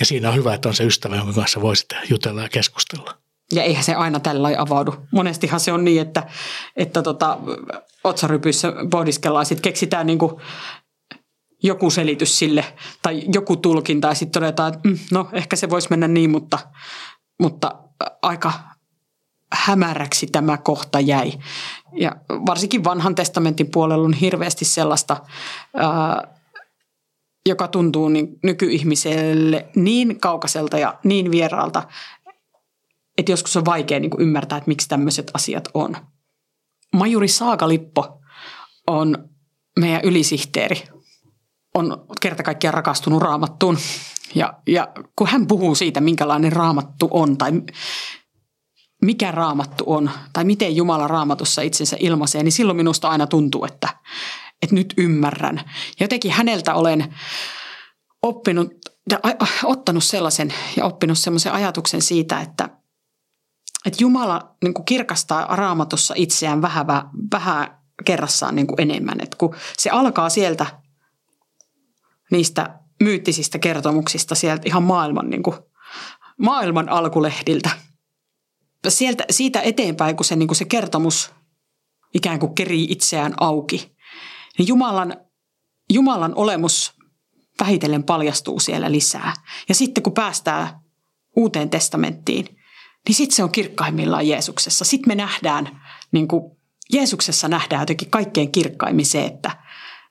[0.01, 3.19] Ja siinä on hyvä, että on se ystävä, jonka kanssa voi sitten jutella ja keskustella.
[3.53, 4.95] Ja eihän se aina tällä avaudu.
[5.13, 6.27] Monestihan se on niin, että,
[6.77, 7.39] että tota,
[8.05, 10.33] otsarypyissä pohdiskellaan, sitten keksitään niin kuin
[11.63, 12.65] joku selitys sille
[13.03, 16.59] tai joku tulkinta ja sitten todetaan, että mm, no ehkä se voisi mennä niin, mutta,
[17.41, 17.75] mutta
[18.23, 18.53] aika
[19.53, 21.33] hämäräksi tämä kohta jäi.
[21.93, 25.17] Ja varsinkin vanhan testamentin puolella on hirveästi sellaista,
[25.77, 26.39] ää,
[27.47, 31.83] joka tuntuu niin nykyihmiselle niin kaukaiselta ja niin vieraalta,
[33.19, 35.97] että joskus on vaikea niin ymmärtää, että miksi tämmöiset asiat on.
[36.93, 38.21] Majuri Saakalippo
[38.87, 39.29] on
[39.81, 40.83] meidän ylisihteeri.
[41.75, 43.79] On kerta kaikkiaan rakastunut raamattuun.
[44.35, 47.53] Ja, ja kun hän puhuu siitä, minkälainen raamattu on tai
[49.03, 53.89] mikä raamattu on tai miten Jumala raamatussa itsensä ilmaisee, niin silloin minusta aina tuntuu, että,
[54.63, 55.71] että nyt ymmärrän.
[56.01, 57.15] Jotenkin häneltä olen
[58.23, 58.69] oppinut,
[59.65, 62.78] ottanut sellaisen ja oppinut sellaisen ajatuksen siitä, että,
[63.89, 66.87] että Jumala niin kuin kirkastaa raamatussa itseään vähän,
[67.33, 69.19] vähän kerrassaan niin kuin enemmän.
[69.23, 70.67] Että kun se alkaa sieltä
[72.31, 75.57] niistä myyttisistä kertomuksista, sieltä ihan maailman, niin kuin,
[76.39, 77.71] maailman alkulehdiltä–
[78.89, 81.31] sieltä, siitä eteenpäin, kun se, niin kuin se kertomus
[82.15, 83.97] ikään kuin kerii itseään auki,
[84.59, 85.17] niin Jumalan,
[85.93, 86.93] Jumalan olemus
[87.61, 89.33] vähitellen paljastuu siellä lisää.
[89.69, 90.69] Ja sitten kun päästään
[91.37, 92.58] uuteen testamenttiin,
[93.09, 94.85] niin sitten se on kirkkaimmillaan Jeesuksessa.
[94.85, 95.81] Sitten me nähdään,
[96.13, 96.43] niin kuin
[96.93, 99.51] Jeesuksessa nähdään jotenkin kaikkein kirkkaimmin se, että,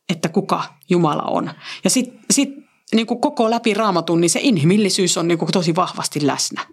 [0.10, 1.52] että kuka Jumala on.
[1.84, 2.50] Ja sitten sit,
[2.94, 6.66] niin kuin koko läpi raamatun, niin se inhimillisyys on niin kuin tosi vahvasti läsnä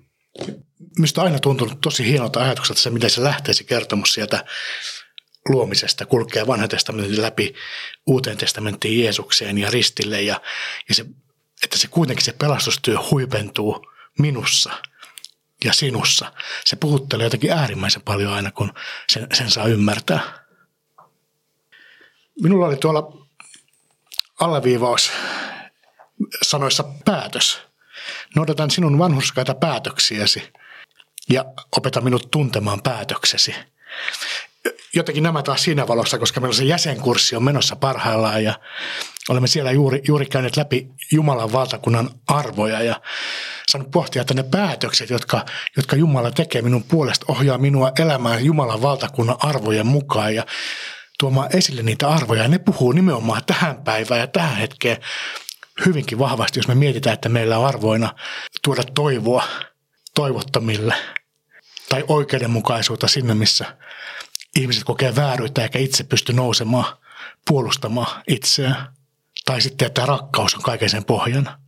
[0.98, 4.44] minusta aina tuntunut tosi hienolta ajatukselta se, miten se lähtee se kertomus sieltä
[5.48, 7.55] luomisesta, kulkee vanhan testamentin läpi
[8.07, 10.40] uuteen testamenttiin Jeesukseen ja ristille ja,
[10.88, 11.07] ja se,
[11.62, 13.87] että se kuitenkin se pelastustyö huipentuu
[14.18, 14.72] minussa
[15.64, 16.33] ja sinussa.
[16.64, 18.72] Se puhuttelee jotenkin äärimmäisen paljon aina, kun
[19.09, 20.20] sen, sen saa ymmärtää.
[22.42, 23.27] Minulla oli tuolla
[24.40, 25.12] alleviivaus
[26.42, 27.61] sanoissa päätös.
[28.37, 30.42] Noudatan sinun vanhurskaita päätöksiäsi–
[31.29, 31.44] ja
[31.77, 33.55] opeta minut tuntemaan päätöksesi.
[34.94, 38.55] Jotenkin nämä taas siinä valossa, koska meillä se jäsenkurssi on menossa parhaillaan ja
[39.29, 43.00] olemme siellä juuri, juuri käyneet läpi Jumalan valtakunnan arvoja ja
[43.68, 45.44] saanut pohtia, että ne päätökset, jotka,
[45.77, 50.46] jotka Jumala tekee minun puolesta, ohjaa minua elämään Jumalan valtakunnan arvojen mukaan ja
[51.18, 52.42] tuomaan esille niitä arvoja.
[52.42, 54.96] Ja ne puhuu nimenomaan tähän päivään ja tähän hetkeen
[55.87, 58.14] hyvinkin vahvasti, jos me mietitään, että meillä on arvoina
[58.62, 59.44] tuoda toivoa
[60.14, 60.94] toivottomille
[61.88, 63.77] tai oikeudenmukaisuutta sinne, missä
[64.61, 66.97] ihmiset kokee vääryyttä eikä itse pysty nousemaan
[67.49, 68.95] puolustamaan itseään.
[69.45, 71.59] Tai sitten, että rakkaus on kaiken sen pohjana.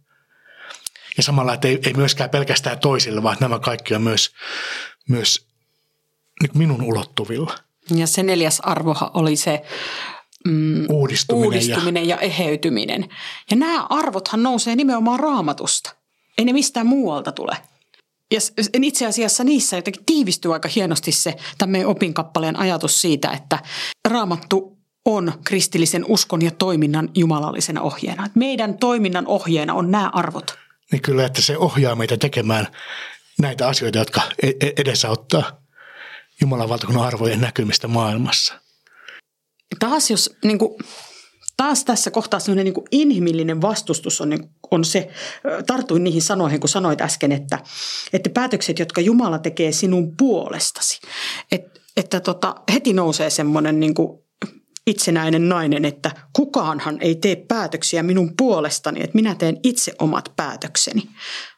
[1.16, 4.34] Ja samalla, että ei, ei myöskään pelkästään toisille, vaan nämä kaikki on myös,
[5.08, 5.46] myös
[6.42, 7.54] niin minun ulottuvilla.
[7.94, 9.62] Ja se neljäs arvoha oli se
[10.44, 12.16] mm, uudistuminen, uudistuminen ja...
[12.16, 13.08] ja eheytyminen.
[13.50, 15.94] Ja nämä arvothan nousee nimenomaan raamatusta.
[16.38, 17.56] Ei ne mistään muualta tule.
[18.30, 18.40] Ja
[18.82, 23.58] itse asiassa niissä jotenkin tiivistyy aika hienosti se tämän opinkappaleen ajatus siitä, että
[24.08, 28.30] raamattu on kristillisen uskon ja toiminnan jumalallisena ohjeena.
[28.34, 30.58] Meidän toiminnan ohjeena on nämä arvot.
[30.92, 32.66] Niin kyllä, että se ohjaa meitä tekemään
[33.38, 35.66] näitä asioita, jotka e-, e-, edesauttaa
[36.40, 38.60] Jumalan valtakunnan arvojen näkymistä maailmassa.
[39.78, 40.78] Taas jos niin kuin,
[41.56, 45.08] taas tässä kohtaa sellainen niin kuin inhimillinen vastustus on, niin on se,
[45.66, 47.58] tartuin niihin sanoihin, kun sanoit äsken, että,
[48.12, 51.00] että päätökset, jotka Jumala tekee sinun puolestasi,
[51.52, 54.26] että, että tota, heti nousee semmoinen niin kuin
[54.86, 61.02] itsenäinen nainen, että kukaanhan ei tee päätöksiä minun puolestani, että minä teen itse omat päätökseni.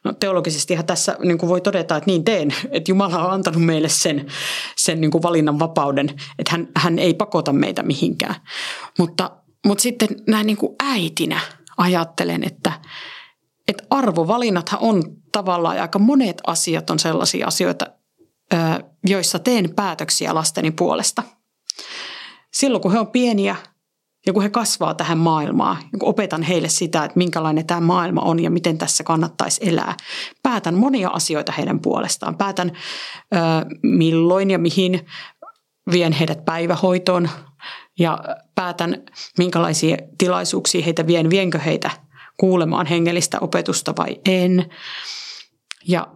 [0.03, 3.89] No teologisestihan tässä niin kuin voi todeta, että niin teen, että Jumala on antanut meille
[3.89, 4.25] sen,
[4.77, 8.35] sen niin kuin valinnan vapauden, että hän, hän ei pakota meitä mihinkään.
[8.99, 9.31] Mutta
[9.65, 11.39] mutta sitten näin niin kuin äitinä
[11.77, 12.71] ajattelen, että,
[13.67, 17.85] että arvovalinnathan on tavallaan aika monet asiat on sellaisia asioita,
[19.07, 21.23] joissa teen päätöksiä lasteni puolesta.
[22.53, 23.55] Silloin kun he on pieniä
[24.25, 28.21] ja kun he kasvaa tähän maailmaan, ja kun opetan heille sitä, että minkälainen tämä maailma
[28.21, 29.97] on ja miten tässä kannattaisi elää,
[30.43, 32.37] päätän monia asioita heidän puolestaan.
[32.37, 32.71] Päätän
[33.83, 35.05] milloin ja mihin
[35.91, 37.29] vien heidät päivähoitoon,
[37.99, 38.19] ja
[38.55, 39.03] päätän,
[39.37, 41.91] minkälaisia tilaisuuksia heitä vien, vienkö heitä
[42.37, 44.65] kuulemaan hengellistä opetusta vai en.
[45.87, 46.07] Ja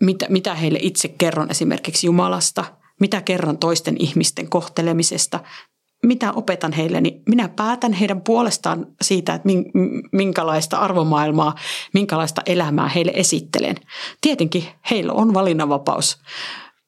[0.00, 2.64] mitä, mitä heille itse kerron esimerkiksi Jumalasta,
[3.00, 5.40] mitä kerron toisten ihmisten kohtelemisesta,
[6.02, 9.48] mitä opetan heille, niin minä päätän heidän puolestaan siitä, että
[10.12, 11.54] minkälaista arvomaailmaa,
[11.94, 13.76] minkälaista elämää heille esittelen.
[14.20, 16.18] Tietenkin heillä on valinnanvapaus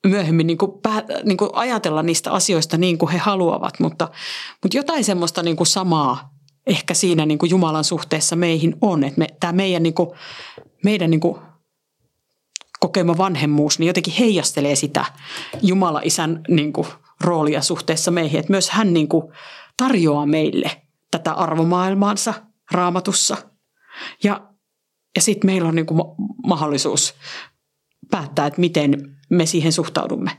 [0.04, 4.08] myöhemmin niin kuin pää, niin kuin ajatella niistä asioista niin kuin he haluavat, mutta,
[4.62, 6.34] mutta jotain semmoista niin kuin samaa
[6.66, 10.10] ehkä siinä niin kuin Jumalan suhteessa meihin on, että me, tämä meidän, niin kuin,
[10.84, 11.38] meidän niin kuin
[12.80, 15.04] kokema vanhemmuus niin jotenkin heijastelee sitä
[15.62, 16.86] Jumala-isän niin kuin,
[17.20, 19.32] roolia suhteessa meihin, että myös hän niin kuin,
[19.76, 20.70] tarjoaa meille
[21.10, 22.34] tätä arvomaailmaansa
[22.70, 23.36] raamatussa.
[24.22, 24.48] Ja,
[25.16, 26.00] ja sitten meillä on niin kuin,
[26.46, 27.14] mahdollisuus
[28.10, 30.30] päättää, että miten me siihen suhtaudumme.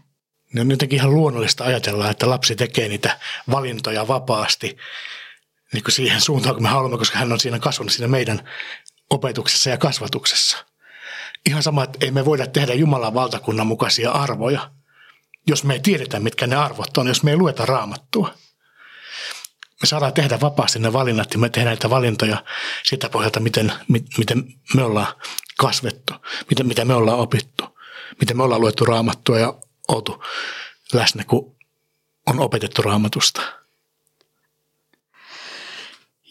[0.53, 3.19] Ne on jotenkin ihan luonnollista ajatella, että lapsi tekee niitä
[3.51, 4.77] valintoja vapaasti
[5.73, 8.49] niin kuin siihen suuntaan, kun me haluamme, koska hän on siinä kasvanut siinä meidän
[9.09, 10.65] opetuksessa ja kasvatuksessa.
[11.45, 14.71] Ihan sama, että ei me voida tehdä Jumalan valtakunnan mukaisia arvoja,
[15.47, 18.33] jos me ei tiedetä, mitkä ne arvot on, jos me ei lueta raamattua.
[19.81, 22.43] Me saadaan tehdä vapaasti ne valinnat ja me tehdään näitä valintoja
[22.83, 23.73] sitä pohjalta, miten,
[24.17, 24.43] miten
[24.75, 25.07] me ollaan
[25.57, 26.13] kasvettu,
[26.49, 27.54] miten, mitä me ollaan opittu,
[28.19, 29.53] miten me ollaan luettu raamattua ja
[29.87, 30.23] oltu
[30.93, 31.55] läsnä, kun
[32.25, 33.41] on opetettu raamatusta.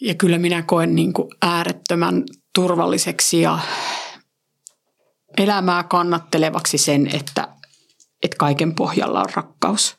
[0.01, 2.23] Ja kyllä minä koen niin kuin äärettömän
[2.55, 3.59] turvalliseksi ja
[5.37, 7.47] elämää kannattelevaksi sen, että,
[8.23, 9.97] että kaiken pohjalla on rakkaus.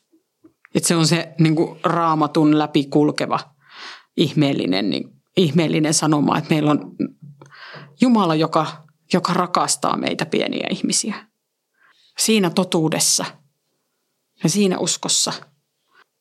[0.74, 3.40] Että se on se niin kuin raamatun läpi kulkeva
[4.16, 6.96] ihmeellinen, niin, ihmeellinen sanoma, että meillä on
[8.00, 8.66] Jumala, joka,
[9.12, 11.14] joka rakastaa meitä pieniä ihmisiä.
[12.18, 13.24] Siinä totuudessa
[14.42, 15.32] ja siinä uskossa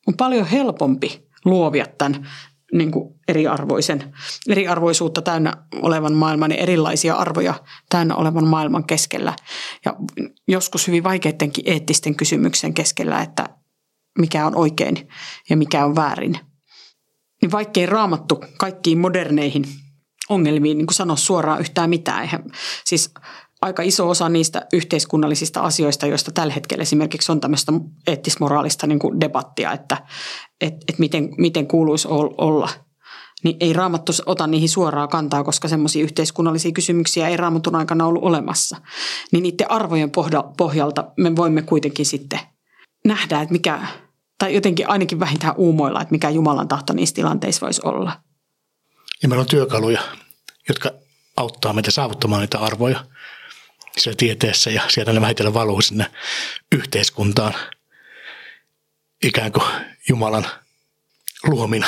[0.06, 2.28] on paljon helpompi luovia tämän
[2.72, 4.14] niin kuin eriarvoisen,
[4.48, 7.54] eriarvoisuutta täynnä olevan maailman ja erilaisia arvoja
[7.88, 9.36] täynnä olevan maailman keskellä.
[9.84, 9.96] Ja
[10.48, 13.48] joskus hyvin vaikeidenkin eettisten kysymyksen keskellä, että
[14.18, 15.08] mikä on oikein
[15.50, 16.38] ja mikä on väärin.
[17.42, 19.64] Niin vaikkei raamattu kaikkiin moderneihin
[20.28, 22.22] ongelmiin niin kuin sano suoraan yhtään mitään.
[22.22, 22.44] Eihän,
[22.84, 23.14] siis
[23.62, 27.72] aika iso osa niistä yhteiskunnallisista asioista, joista tällä hetkellä esimerkiksi on tämmöistä
[28.06, 30.06] eettismoraalista niin kuin debattia, että,
[30.60, 32.68] että, että miten, miten kuuluisi olla–
[33.44, 38.22] niin ei raamattu ota niihin suoraa kantaa, koska semmoisia yhteiskunnallisia kysymyksiä ei raamatun aikana ollut
[38.22, 38.76] olemassa.
[39.32, 40.10] Niin niiden arvojen
[40.56, 42.40] pohjalta me voimme kuitenkin sitten
[43.04, 43.80] nähdä, että mikä,
[44.38, 48.20] tai jotenkin ainakin vähintään uumoilla, että mikä Jumalan tahto niissä tilanteissa voisi olla.
[49.22, 50.00] Ja meillä on työkaluja,
[50.68, 50.90] jotka
[51.36, 53.04] auttaa meitä saavuttamaan niitä arvoja
[53.98, 56.06] siellä tieteessä ja sieltä ne vähitellen valuu sinne
[56.72, 57.54] yhteiskuntaan
[59.24, 59.66] ikään kuin
[60.08, 60.46] Jumalan
[61.44, 61.86] luomina.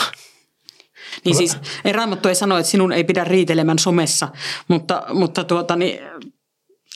[1.24, 4.28] Niin siis ei Raamattu ei sano, että sinun ei pidä riitelemään somessa,
[4.68, 6.00] mutta, mutta tuota, niin,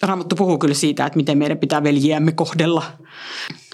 [0.02, 2.98] Raamattu puhuu kyllä siitä, että miten meidän pitää veljiämme kohdella.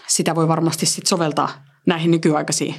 [0.06, 2.74] Sitä voi varmasti sit soveltaa näihin nykyaikaisiin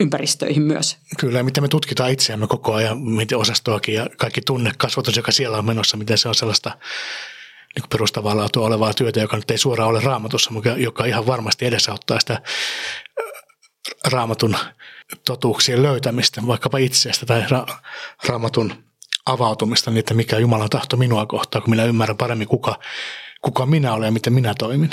[0.00, 0.96] ympäristöihin myös.
[1.18, 5.64] Kyllä, miten me tutkitaan itseämme koko ajan, miten osastoakin ja kaikki tunnekasvatus, joka siellä on
[5.64, 6.78] menossa, miten se on sellaista
[7.74, 11.66] niin perustavaa laatua olevaa työtä, joka nyt ei suoraan ole raamatussa, mutta joka ihan varmasti
[11.66, 12.42] edesauttaa sitä
[14.12, 14.56] raamatun
[15.26, 17.74] totuuksien löytämistä, vaikkapa itsestä tai ra-
[18.26, 18.84] raamatun
[19.26, 22.78] avautumista, niin että mikä Jumalan tahto minua kohtaa, kun minä ymmärrän paremmin, kuka,
[23.40, 24.90] kuka minä olen ja miten minä toimin.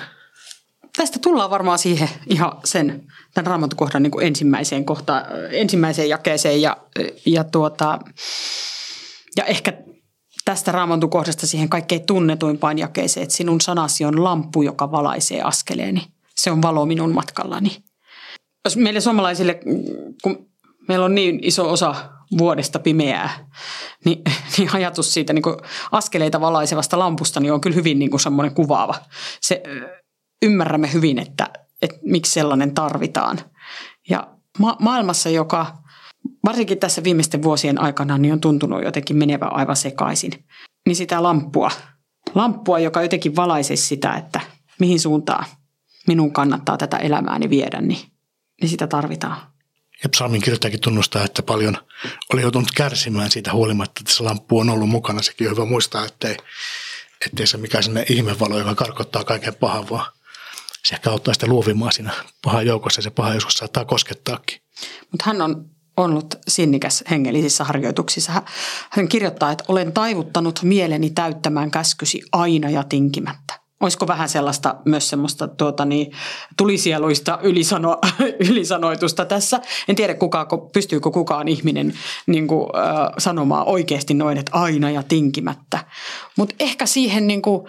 [0.98, 6.78] Tästä tullaan varmaan siihen ihan sen tämän raamatukohdan niin kuin ensimmäiseen kohtaan, ensimmäiseen jakeeseen ja,
[7.26, 8.00] ja, tuota,
[9.38, 9.74] ja ehkä
[10.46, 16.02] tästä raamatukohdasta siihen kaikkein tunnetuimpaan jakeeseen, että sinun sanasi on lamppu, joka valaisee askeleeni.
[16.36, 17.84] Se on valo minun matkallani
[18.66, 19.60] jos meille suomalaisille,
[20.24, 20.50] kun
[20.88, 21.96] meillä on niin iso osa
[22.38, 23.48] vuodesta pimeää,
[24.06, 24.22] niin,
[24.58, 25.56] niin ajatus siitä niin kuin
[25.92, 28.96] askeleita valaisevasta lampusta niin on kyllä hyvin niin kuin semmoinen kuvaava.
[29.42, 29.64] Se,
[30.44, 31.50] ymmärrämme hyvin, että,
[31.82, 33.40] että miksi sellainen tarvitaan.
[34.10, 34.28] Ja
[34.60, 35.78] ma- maailmassa, joka
[36.46, 40.32] varsinkin tässä viimeisten vuosien aikana niin on tuntunut jotenkin menevä aivan sekaisin,
[40.86, 41.72] niin sitä lamppua,
[42.36, 44.42] lamppua, joka jotenkin valaisisi sitä, että
[44.80, 45.46] mihin suuntaan
[46.08, 48.00] minun kannattaa tätä elämääni viedä, niin
[48.62, 49.38] niin sitä tarvitaan.
[50.04, 51.78] Ja psalmin kirjoittajakin tunnustaa, että paljon
[52.34, 55.22] oli joutunut kärsimään siitä huolimatta, että se lamppu on ollut mukana.
[55.22, 56.38] Sekin on hyvä muistaa, ettei,
[57.26, 60.12] ettei se mikään sellainen ihmevalo, joka karkottaa kaiken pahan, vaan
[60.84, 62.12] se ehkä auttaa sitä luovimaan siinä
[62.44, 64.60] pahan joukossa ja se paha joskus saattaa koskettaakin.
[65.12, 68.42] Mutta hän on ollut sinnikäs hengellisissä harjoituksissa.
[68.90, 73.66] Hän kirjoittaa, että olen taivuttanut mieleni täyttämään käskysi aina ja tinkimättä.
[73.80, 76.12] Olisiko vähän sellaista myös semmoista tuota niin,
[76.58, 77.98] tulisieluista ylisano,
[78.50, 79.62] ylisanoitusta tässä?
[79.88, 81.94] En tiedä, kuka, pystyykö kukaan ihminen
[82.28, 85.86] niin kuin, äh, sanomaan oikeasti noin, että aina ja tinkimättä.
[86.38, 87.68] Mutta ehkä siihen, niin kuin,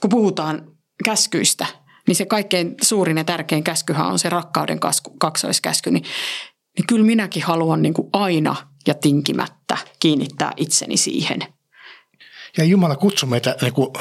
[0.00, 0.72] kun puhutaan
[1.04, 1.66] käskyistä,
[2.06, 4.80] niin se kaikkein suurin ja tärkein käskyhän on se rakkauden
[5.18, 5.90] kaksoiskäsky.
[5.90, 6.04] Niin
[6.76, 8.56] niin kyllä minäkin haluan niin kuin aina
[8.86, 11.38] ja tinkimättä kiinnittää itseni siihen–
[12.58, 13.92] ja Jumala kutsuu meitä niin kuin,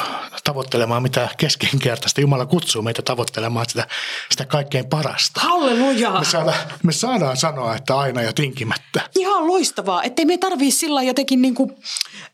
[0.43, 2.21] tavoittelemaan mitä keskinkertaista.
[2.21, 3.87] Jumala kutsuu meitä tavoittelemaan sitä,
[4.31, 5.41] sitä kaikkein parasta.
[5.41, 6.11] Halleluja!
[6.11, 9.01] Me saadaan, me saadaan sanoa, että aina ja tinkimättä.
[9.15, 11.77] Ihan loistavaa, ettei me tarvii sillä jotenkin niin kuin,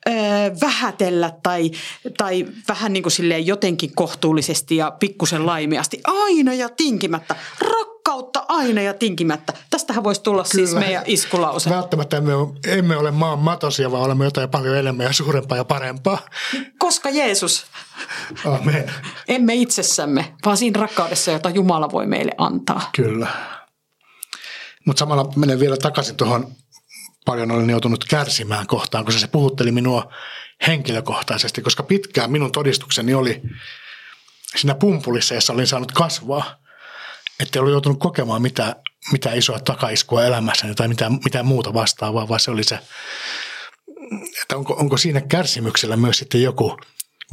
[0.09, 0.15] äh,
[0.61, 1.71] vähätellä tai,
[2.17, 6.01] tai vähän niin kuin jotenkin kohtuullisesti ja pikkusen laimiasti.
[6.03, 7.35] Aina ja tinkimättä.
[8.11, 9.53] Rak- rakkautta aina ja tinkimättä.
[9.69, 10.67] Tästähän voisi tulla siis Kyllä.
[10.67, 11.69] siis meidän iskulause.
[11.69, 15.65] Välttämättä emme ole, emme ole maan matosia, vaan olemme jotain paljon enemmän ja suurempaa ja
[15.65, 16.17] parempaa.
[16.79, 17.65] Koska Jeesus.
[18.45, 18.91] Amen.
[19.27, 22.89] Emme itsessämme, vaan siinä rakkaudessa, jota Jumala voi meille antaa.
[22.95, 23.27] Kyllä.
[24.85, 26.47] Mutta samalla menen vielä takaisin tuohon
[27.25, 30.13] paljon olen joutunut kärsimään kohtaan, koska se puhutteli minua
[30.67, 33.41] henkilökohtaisesti, koska pitkään minun todistukseni oli
[34.55, 36.60] siinä pumpulissa, jossa olin saanut kasvaa
[37.41, 38.75] että ei ollut joutunut kokemaan mitään,
[39.11, 42.79] mitään isoa takaiskua elämässäni tai mitään, mitään muuta vastaavaa, vaan se oli se,
[44.41, 46.77] että onko, onko siinä kärsimyksellä myös sitten joku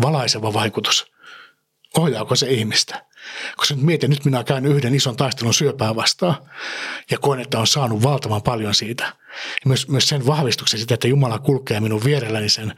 [0.03, 1.13] valaiseva vaikutus.
[1.99, 3.07] Ohjaako se ihmistä?
[3.57, 6.37] Koska nyt mietin, nyt minä käyn yhden ison taistelun syöpää vastaan
[7.11, 9.13] ja koen, että on saanut valtavan paljon siitä.
[9.67, 12.75] Myös, myös sen vahvistuksen sitä, että Jumala kulkee minun vierelläni sen,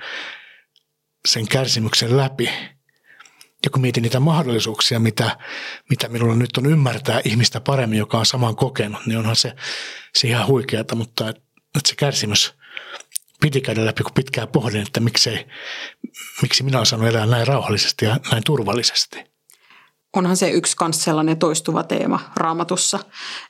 [1.29, 2.51] sen kärsimyksen läpi–
[3.65, 5.39] ja kun mietin niitä mahdollisuuksia, mitä,
[5.91, 9.53] mitä minulla nyt on ymmärtää ihmistä paremmin, joka on saman kokenut, niin onhan se,
[10.15, 11.43] se ihan huikeata, mutta että
[11.79, 12.55] et se kärsimys
[13.41, 15.47] piti käydä läpi, kun pitkään pohdin, että miksei,
[16.43, 19.31] miksi minä olen saanut elää näin rauhallisesti ja näin turvallisesti.
[20.17, 22.99] Onhan se yksi myös sellainen toistuva teema raamatussa,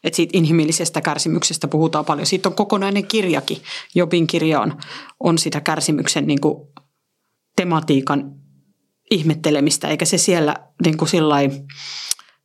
[0.04, 2.26] että siitä inhimillisestä kärsimyksestä puhutaan paljon.
[2.26, 3.62] Siitä on kokonainen kirjakin.
[3.94, 4.78] Jobin kirja on,
[5.20, 6.68] on sitä kärsimyksen niin kuin
[7.56, 8.39] tematiikan
[9.10, 11.08] ihmettelemistä, eikä se siellä niin kuin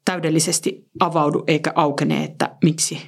[0.06, 3.02] täydellisesti avaudu eikä aukene, että miksi,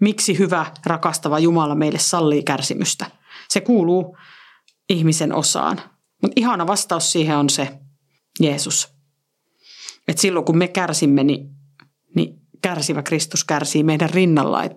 [0.00, 3.06] miksi hyvä, rakastava Jumala meille sallii kärsimystä.
[3.48, 4.16] Se kuuluu
[4.88, 5.80] ihmisen osaan.
[6.22, 7.78] Mutta ihana vastaus siihen on se
[8.40, 8.94] Jeesus.
[10.08, 11.46] Et silloin kun me kärsimme, niin,
[12.16, 14.64] niin kärsivä Kristus kärsii meidän rinnalla.
[14.64, 14.72] Et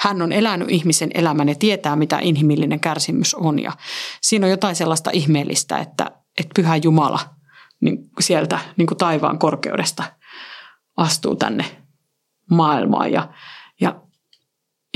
[0.00, 3.58] hän on elänyt ihmisen elämän ja tietää, mitä inhimillinen kärsimys on.
[3.58, 3.72] Ja
[4.22, 7.20] siinä on jotain sellaista ihmeellistä, että, että pyhä Jumala–
[7.82, 10.04] niin sieltä niin kuin taivaan korkeudesta
[10.96, 11.64] astuu tänne
[12.50, 13.28] maailmaan ja,
[13.80, 14.02] ja,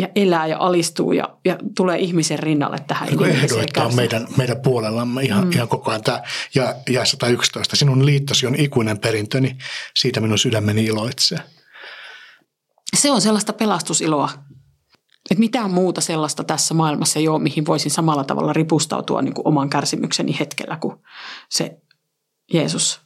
[0.00, 3.08] ja elää ja alistuu ja, ja tulee ihmisen rinnalle tähän.
[3.08, 5.52] Niin ehdoittaa meidän, meidän puolellamme ihan, mm.
[5.52, 6.02] ihan koko ajan.
[6.02, 6.22] Tämä
[6.54, 7.76] ja, ja 111.
[7.76, 9.58] Sinun liittosi on ikuinen perintö, niin
[9.96, 11.38] siitä minun sydämeni iloitsee.
[12.96, 14.30] Se on sellaista pelastusiloa,
[15.30, 19.48] että mitään muuta sellaista tässä maailmassa ei ole, mihin voisin samalla tavalla ripustautua niin kuin
[19.48, 20.96] oman kärsimykseni hetkellä, kuin
[21.48, 21.76] se
[22.52, 23.00] Jeesus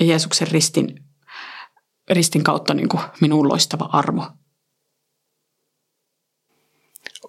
[0.00, 1.04] ja Jeesuksen ristin,
[2.10, 4.30] ristin kautta niin kuin minun loistava armo.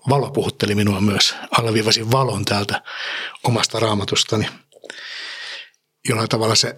[0.09, 1.35] Valo puhutteli minua myös.
[1.57, 2.83] Alleviivasin valon täältä
[3.43, 4.49] omasta raamatustani.
[6.09, 6.75] Jollain tavalla se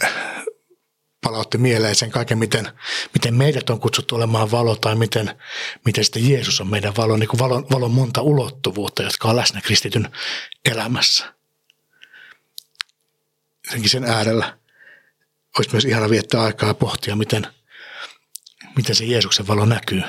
[1.24, 2.72] palautti mieleen sen kaiken, miten,
[3.14, 5.42] miten meidät on kutsuttu olemaan valo tai miten,
[5.86, 7.18] miten sitten Jeesus on meidän valo.
[7.18, 10.10] Niin kuin valon, valon monta ulottuvuutta, jotka on läsnä kristityn
[10.72, 11.34] elämässä.
[13.72, 14.59] Senkin sen äärellä
[15.58, 17.48] olisi myös ihana viettää aikaa pohtia, miten,
[18.76, 20.04] miten se Jeesuksen valo näkyy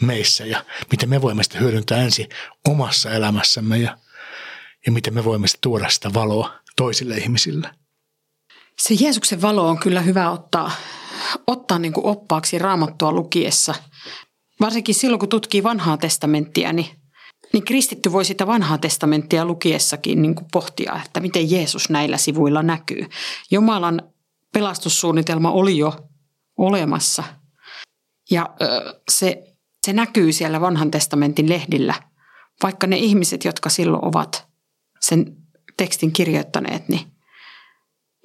[0.00, 2.28] meissä ja miten me voimme sitä hyödyntää ensin
[2.68, 3.98] omassa elämässämme ja,
[4.86, 7.70] ja miten me voimme sitä tuoda sitä valoa toisille ihmisille.
[8.78, 10.70] Se Jeesuksen valo on kyllä hyvä ottaa,
[11.46, 13.74] ottaa niin kuin oppaaksi raamattua lukiessa.
[14.60, 16.86] Varsinkin silloin, kun tutkii vanhaa testamenttia, niin,
[17.52, 22.62] niin kristitty voi sitä vanhaa testamenttia lukiessakin niin kuin pohtia, että miten Jeesus näillä sivuilla
[22.62, 23.06] näkyy.
[23.50, 24.02] Jumalan
[24.56, 26.08] pelastussuunnitelma oli jo
[26.56, 27.24] olemassa.
[28.30, 28.54] Ja
[29.10, 29.42] se,
[29.86, 31.94] se näkyy siellä vanhan testamentin lehdillä,
[32.62, 34.46] vaikka ne ihmiset, jotka silloin ovat
[35.00, 35.36] sen
[35.76, 37.00] tekstin kirjoittaneet, niin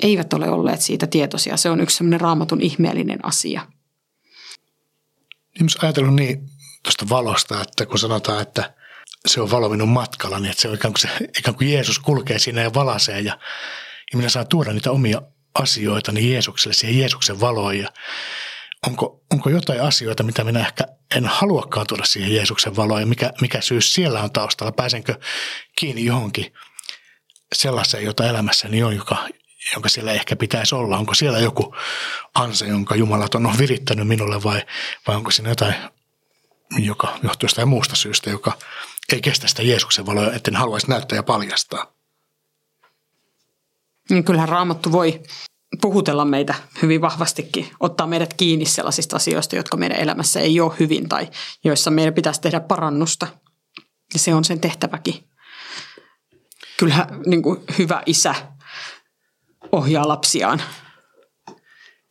[0.04, 1.58] eivät ole olleet siitä tietoisia.
[1.58, 3.68] Se on yksi sellainen raamatun ihmeellinen asia.
[5.60, 6.50] Niin ajatellut niin
[6.84, 8.74] tuosta valosta, että kun sanotaan, että
[9.28, 11.10] se on valo minun matkalla, niin että se on ikään kuin, se,
[11.40, 13.40] ikään kuin Jeesus kulkee siinä ja valasee ja,
[14.12, 15.22] ja minä saan tuoda niitä omia
[15.60, 17.88] asioita niin Jeesukselle, siihen Jeesuksen valoon ja
[18.88, 20.84] onko, onko jotain asioita, mitä minä ehkä
[21.16, 25.20] en haluakaan tuoda siihen Jeesuksen valoon ja mikä, mikä syys siellä on taustalla, pääsenkö
[25.76, 26.54] kiinni johonkin
[27.56, 29.28] sellaiseen, jota elämässäni on, joka,
[29.74, 30.98] jonka siellä ehkä pitäisi olla.
[30.98, 31.76] Onko siellä joku
[32.36, 34.62] ansa, jonka Jumalat on virittänyt minulle vai,
[35.08, 35.76] vai onko siinä jotain,
[36.80, 38.58] joka johtuu jostain muusta syystä, joka
[39.14, 42.01] ei kestä sitä Jeesuksen valoa, etten haluaisi näyttää ja paljastaa.
[44.10, 45.24] Niin kyllähän raamattu voi
[45.82, 51.10] puhutella meitä hyvin vahvastikin, ottaa meidät kiinni sellaisista asioista, jotka meidän elämässä ei ole hyvin
[51.10, 51.28] tai
[51.64, 53.28] joissa meidän pitäisi tehdä parannusta–
[54.14, 55.30] Ja se on sen tehtäväkin.
[56.78, 58.36] Kyllähän niin kuin hyvä isä
[59.72, 60.62] ohjaa lapsiaan.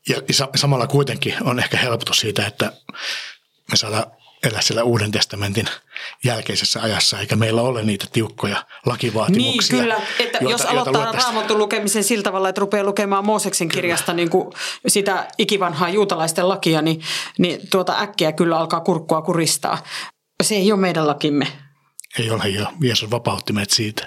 [0.09, 0.17] Ja
[0.57, 2.73] samalla kuitenkin on ehkä helpotus siitä, että
[3.71, 4.13] me saadaan
[4.45, 5.67] elää siellä Uuden testamentin
[6.25, 9.77] jälkeisessä ajassa, eikä meillä ole niitä tiukkoja lakivaatimuksia.
[9.77, 10.01] Niin, kyllä.
[10.19, 14.53] Että joita, jos aloittaa raamatun lukemisen sillä tavalla, että rupeaa lukemaan Mooseksen kirjasta niin kuin
[14.87, 17.03] sitä ikivanhaa juutalaisten lakia, niin,
[17.39, 19.79] niin tuota äkkiä kyllä alkaa kurkkua kuristaa.
[20.43, 21.47] Se ei ole meidän lakimme.
[22.19, 22.67] Ei ole, jo.
[22.81, 24.07] Jeesus vapautti meidät siitä.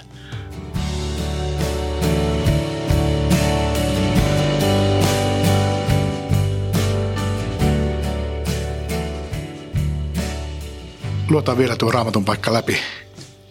[11.30, 12.78] Luotaan vielä tuo raamatun paikka läpi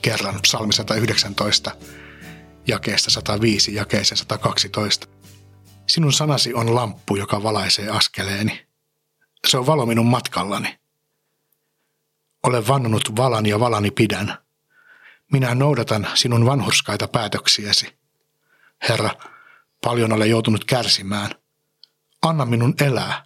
[0.04, 1.72] kerran, psalmi 119,
[2.68, 5.08] jakeesta 105, jakeeseen 112.
[5.88, 8.68] Sinun sanasi on lamppu, joka valaisee askeleeni.
[9.48, 10.80] Se on valo minun matkallani.
[12.44, 14.38] Olen vannonut valan ja valani pidän.
[15.32, 17.98] Minä noudatan sinun vanhurskaita päätöksiäsi.
[18.90, 19.10] Herra,
[19.84, 21.32] paljon olen joutunut kärsimään.
[22.22, 23.26] Anna minun elää.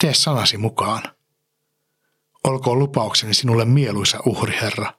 [0.00, 1.02] Tee sanasi mukaan.
[2.44, 4.94] Olkoon lupaukseni sinulle mieluisa uhri, Herra.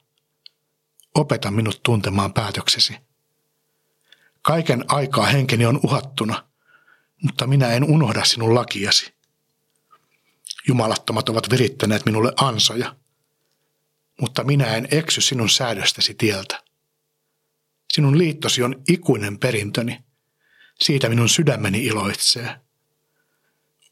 [1.14, 2.96] Opeta minut tuntemaan päätöksesi.
[4.42, 6.48] Kaiken aikaa henkeni on uhattuna,
[7.22, 9.14] mutta minä en unohda sinun lakiasi.
[10.68, 12.96] Jumalattomat ovat virittäneet minulle ansoja,
[14.20, 16.62] mutta minä en eksy sinun säädöstäsi tieltä.
[17.92, 20.04] Sinun liittosi on ikuinen perintöni,
[20.82, 22.60] siitä minun sydämeni iloitsee.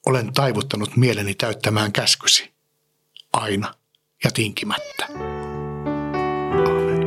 [0.06, 2.51] Olen taivuttanut mieleni täyttämään käskysi
[3.32, 3.74] aina
[4.24, 5.06] ja tinkimättä.
[6.66, 7.02] Amen.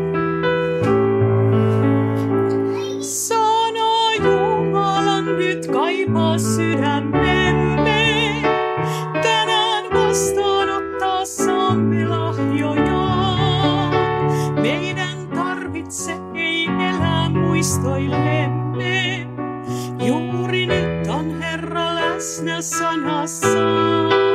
[3.04, 8.42] Sana Jumalan nyt kaipaa sydämemme.
[9.22, 13.06] Tänään vastaanottaa saamme lahjoja.
[14.62, 19.28] Meidän tarvitse ei elää muistoillemme.
[20.06, 24.35] Juuri nyt on Herra läsnä sanassaan.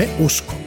[0.00, 0.59] Me uskomme.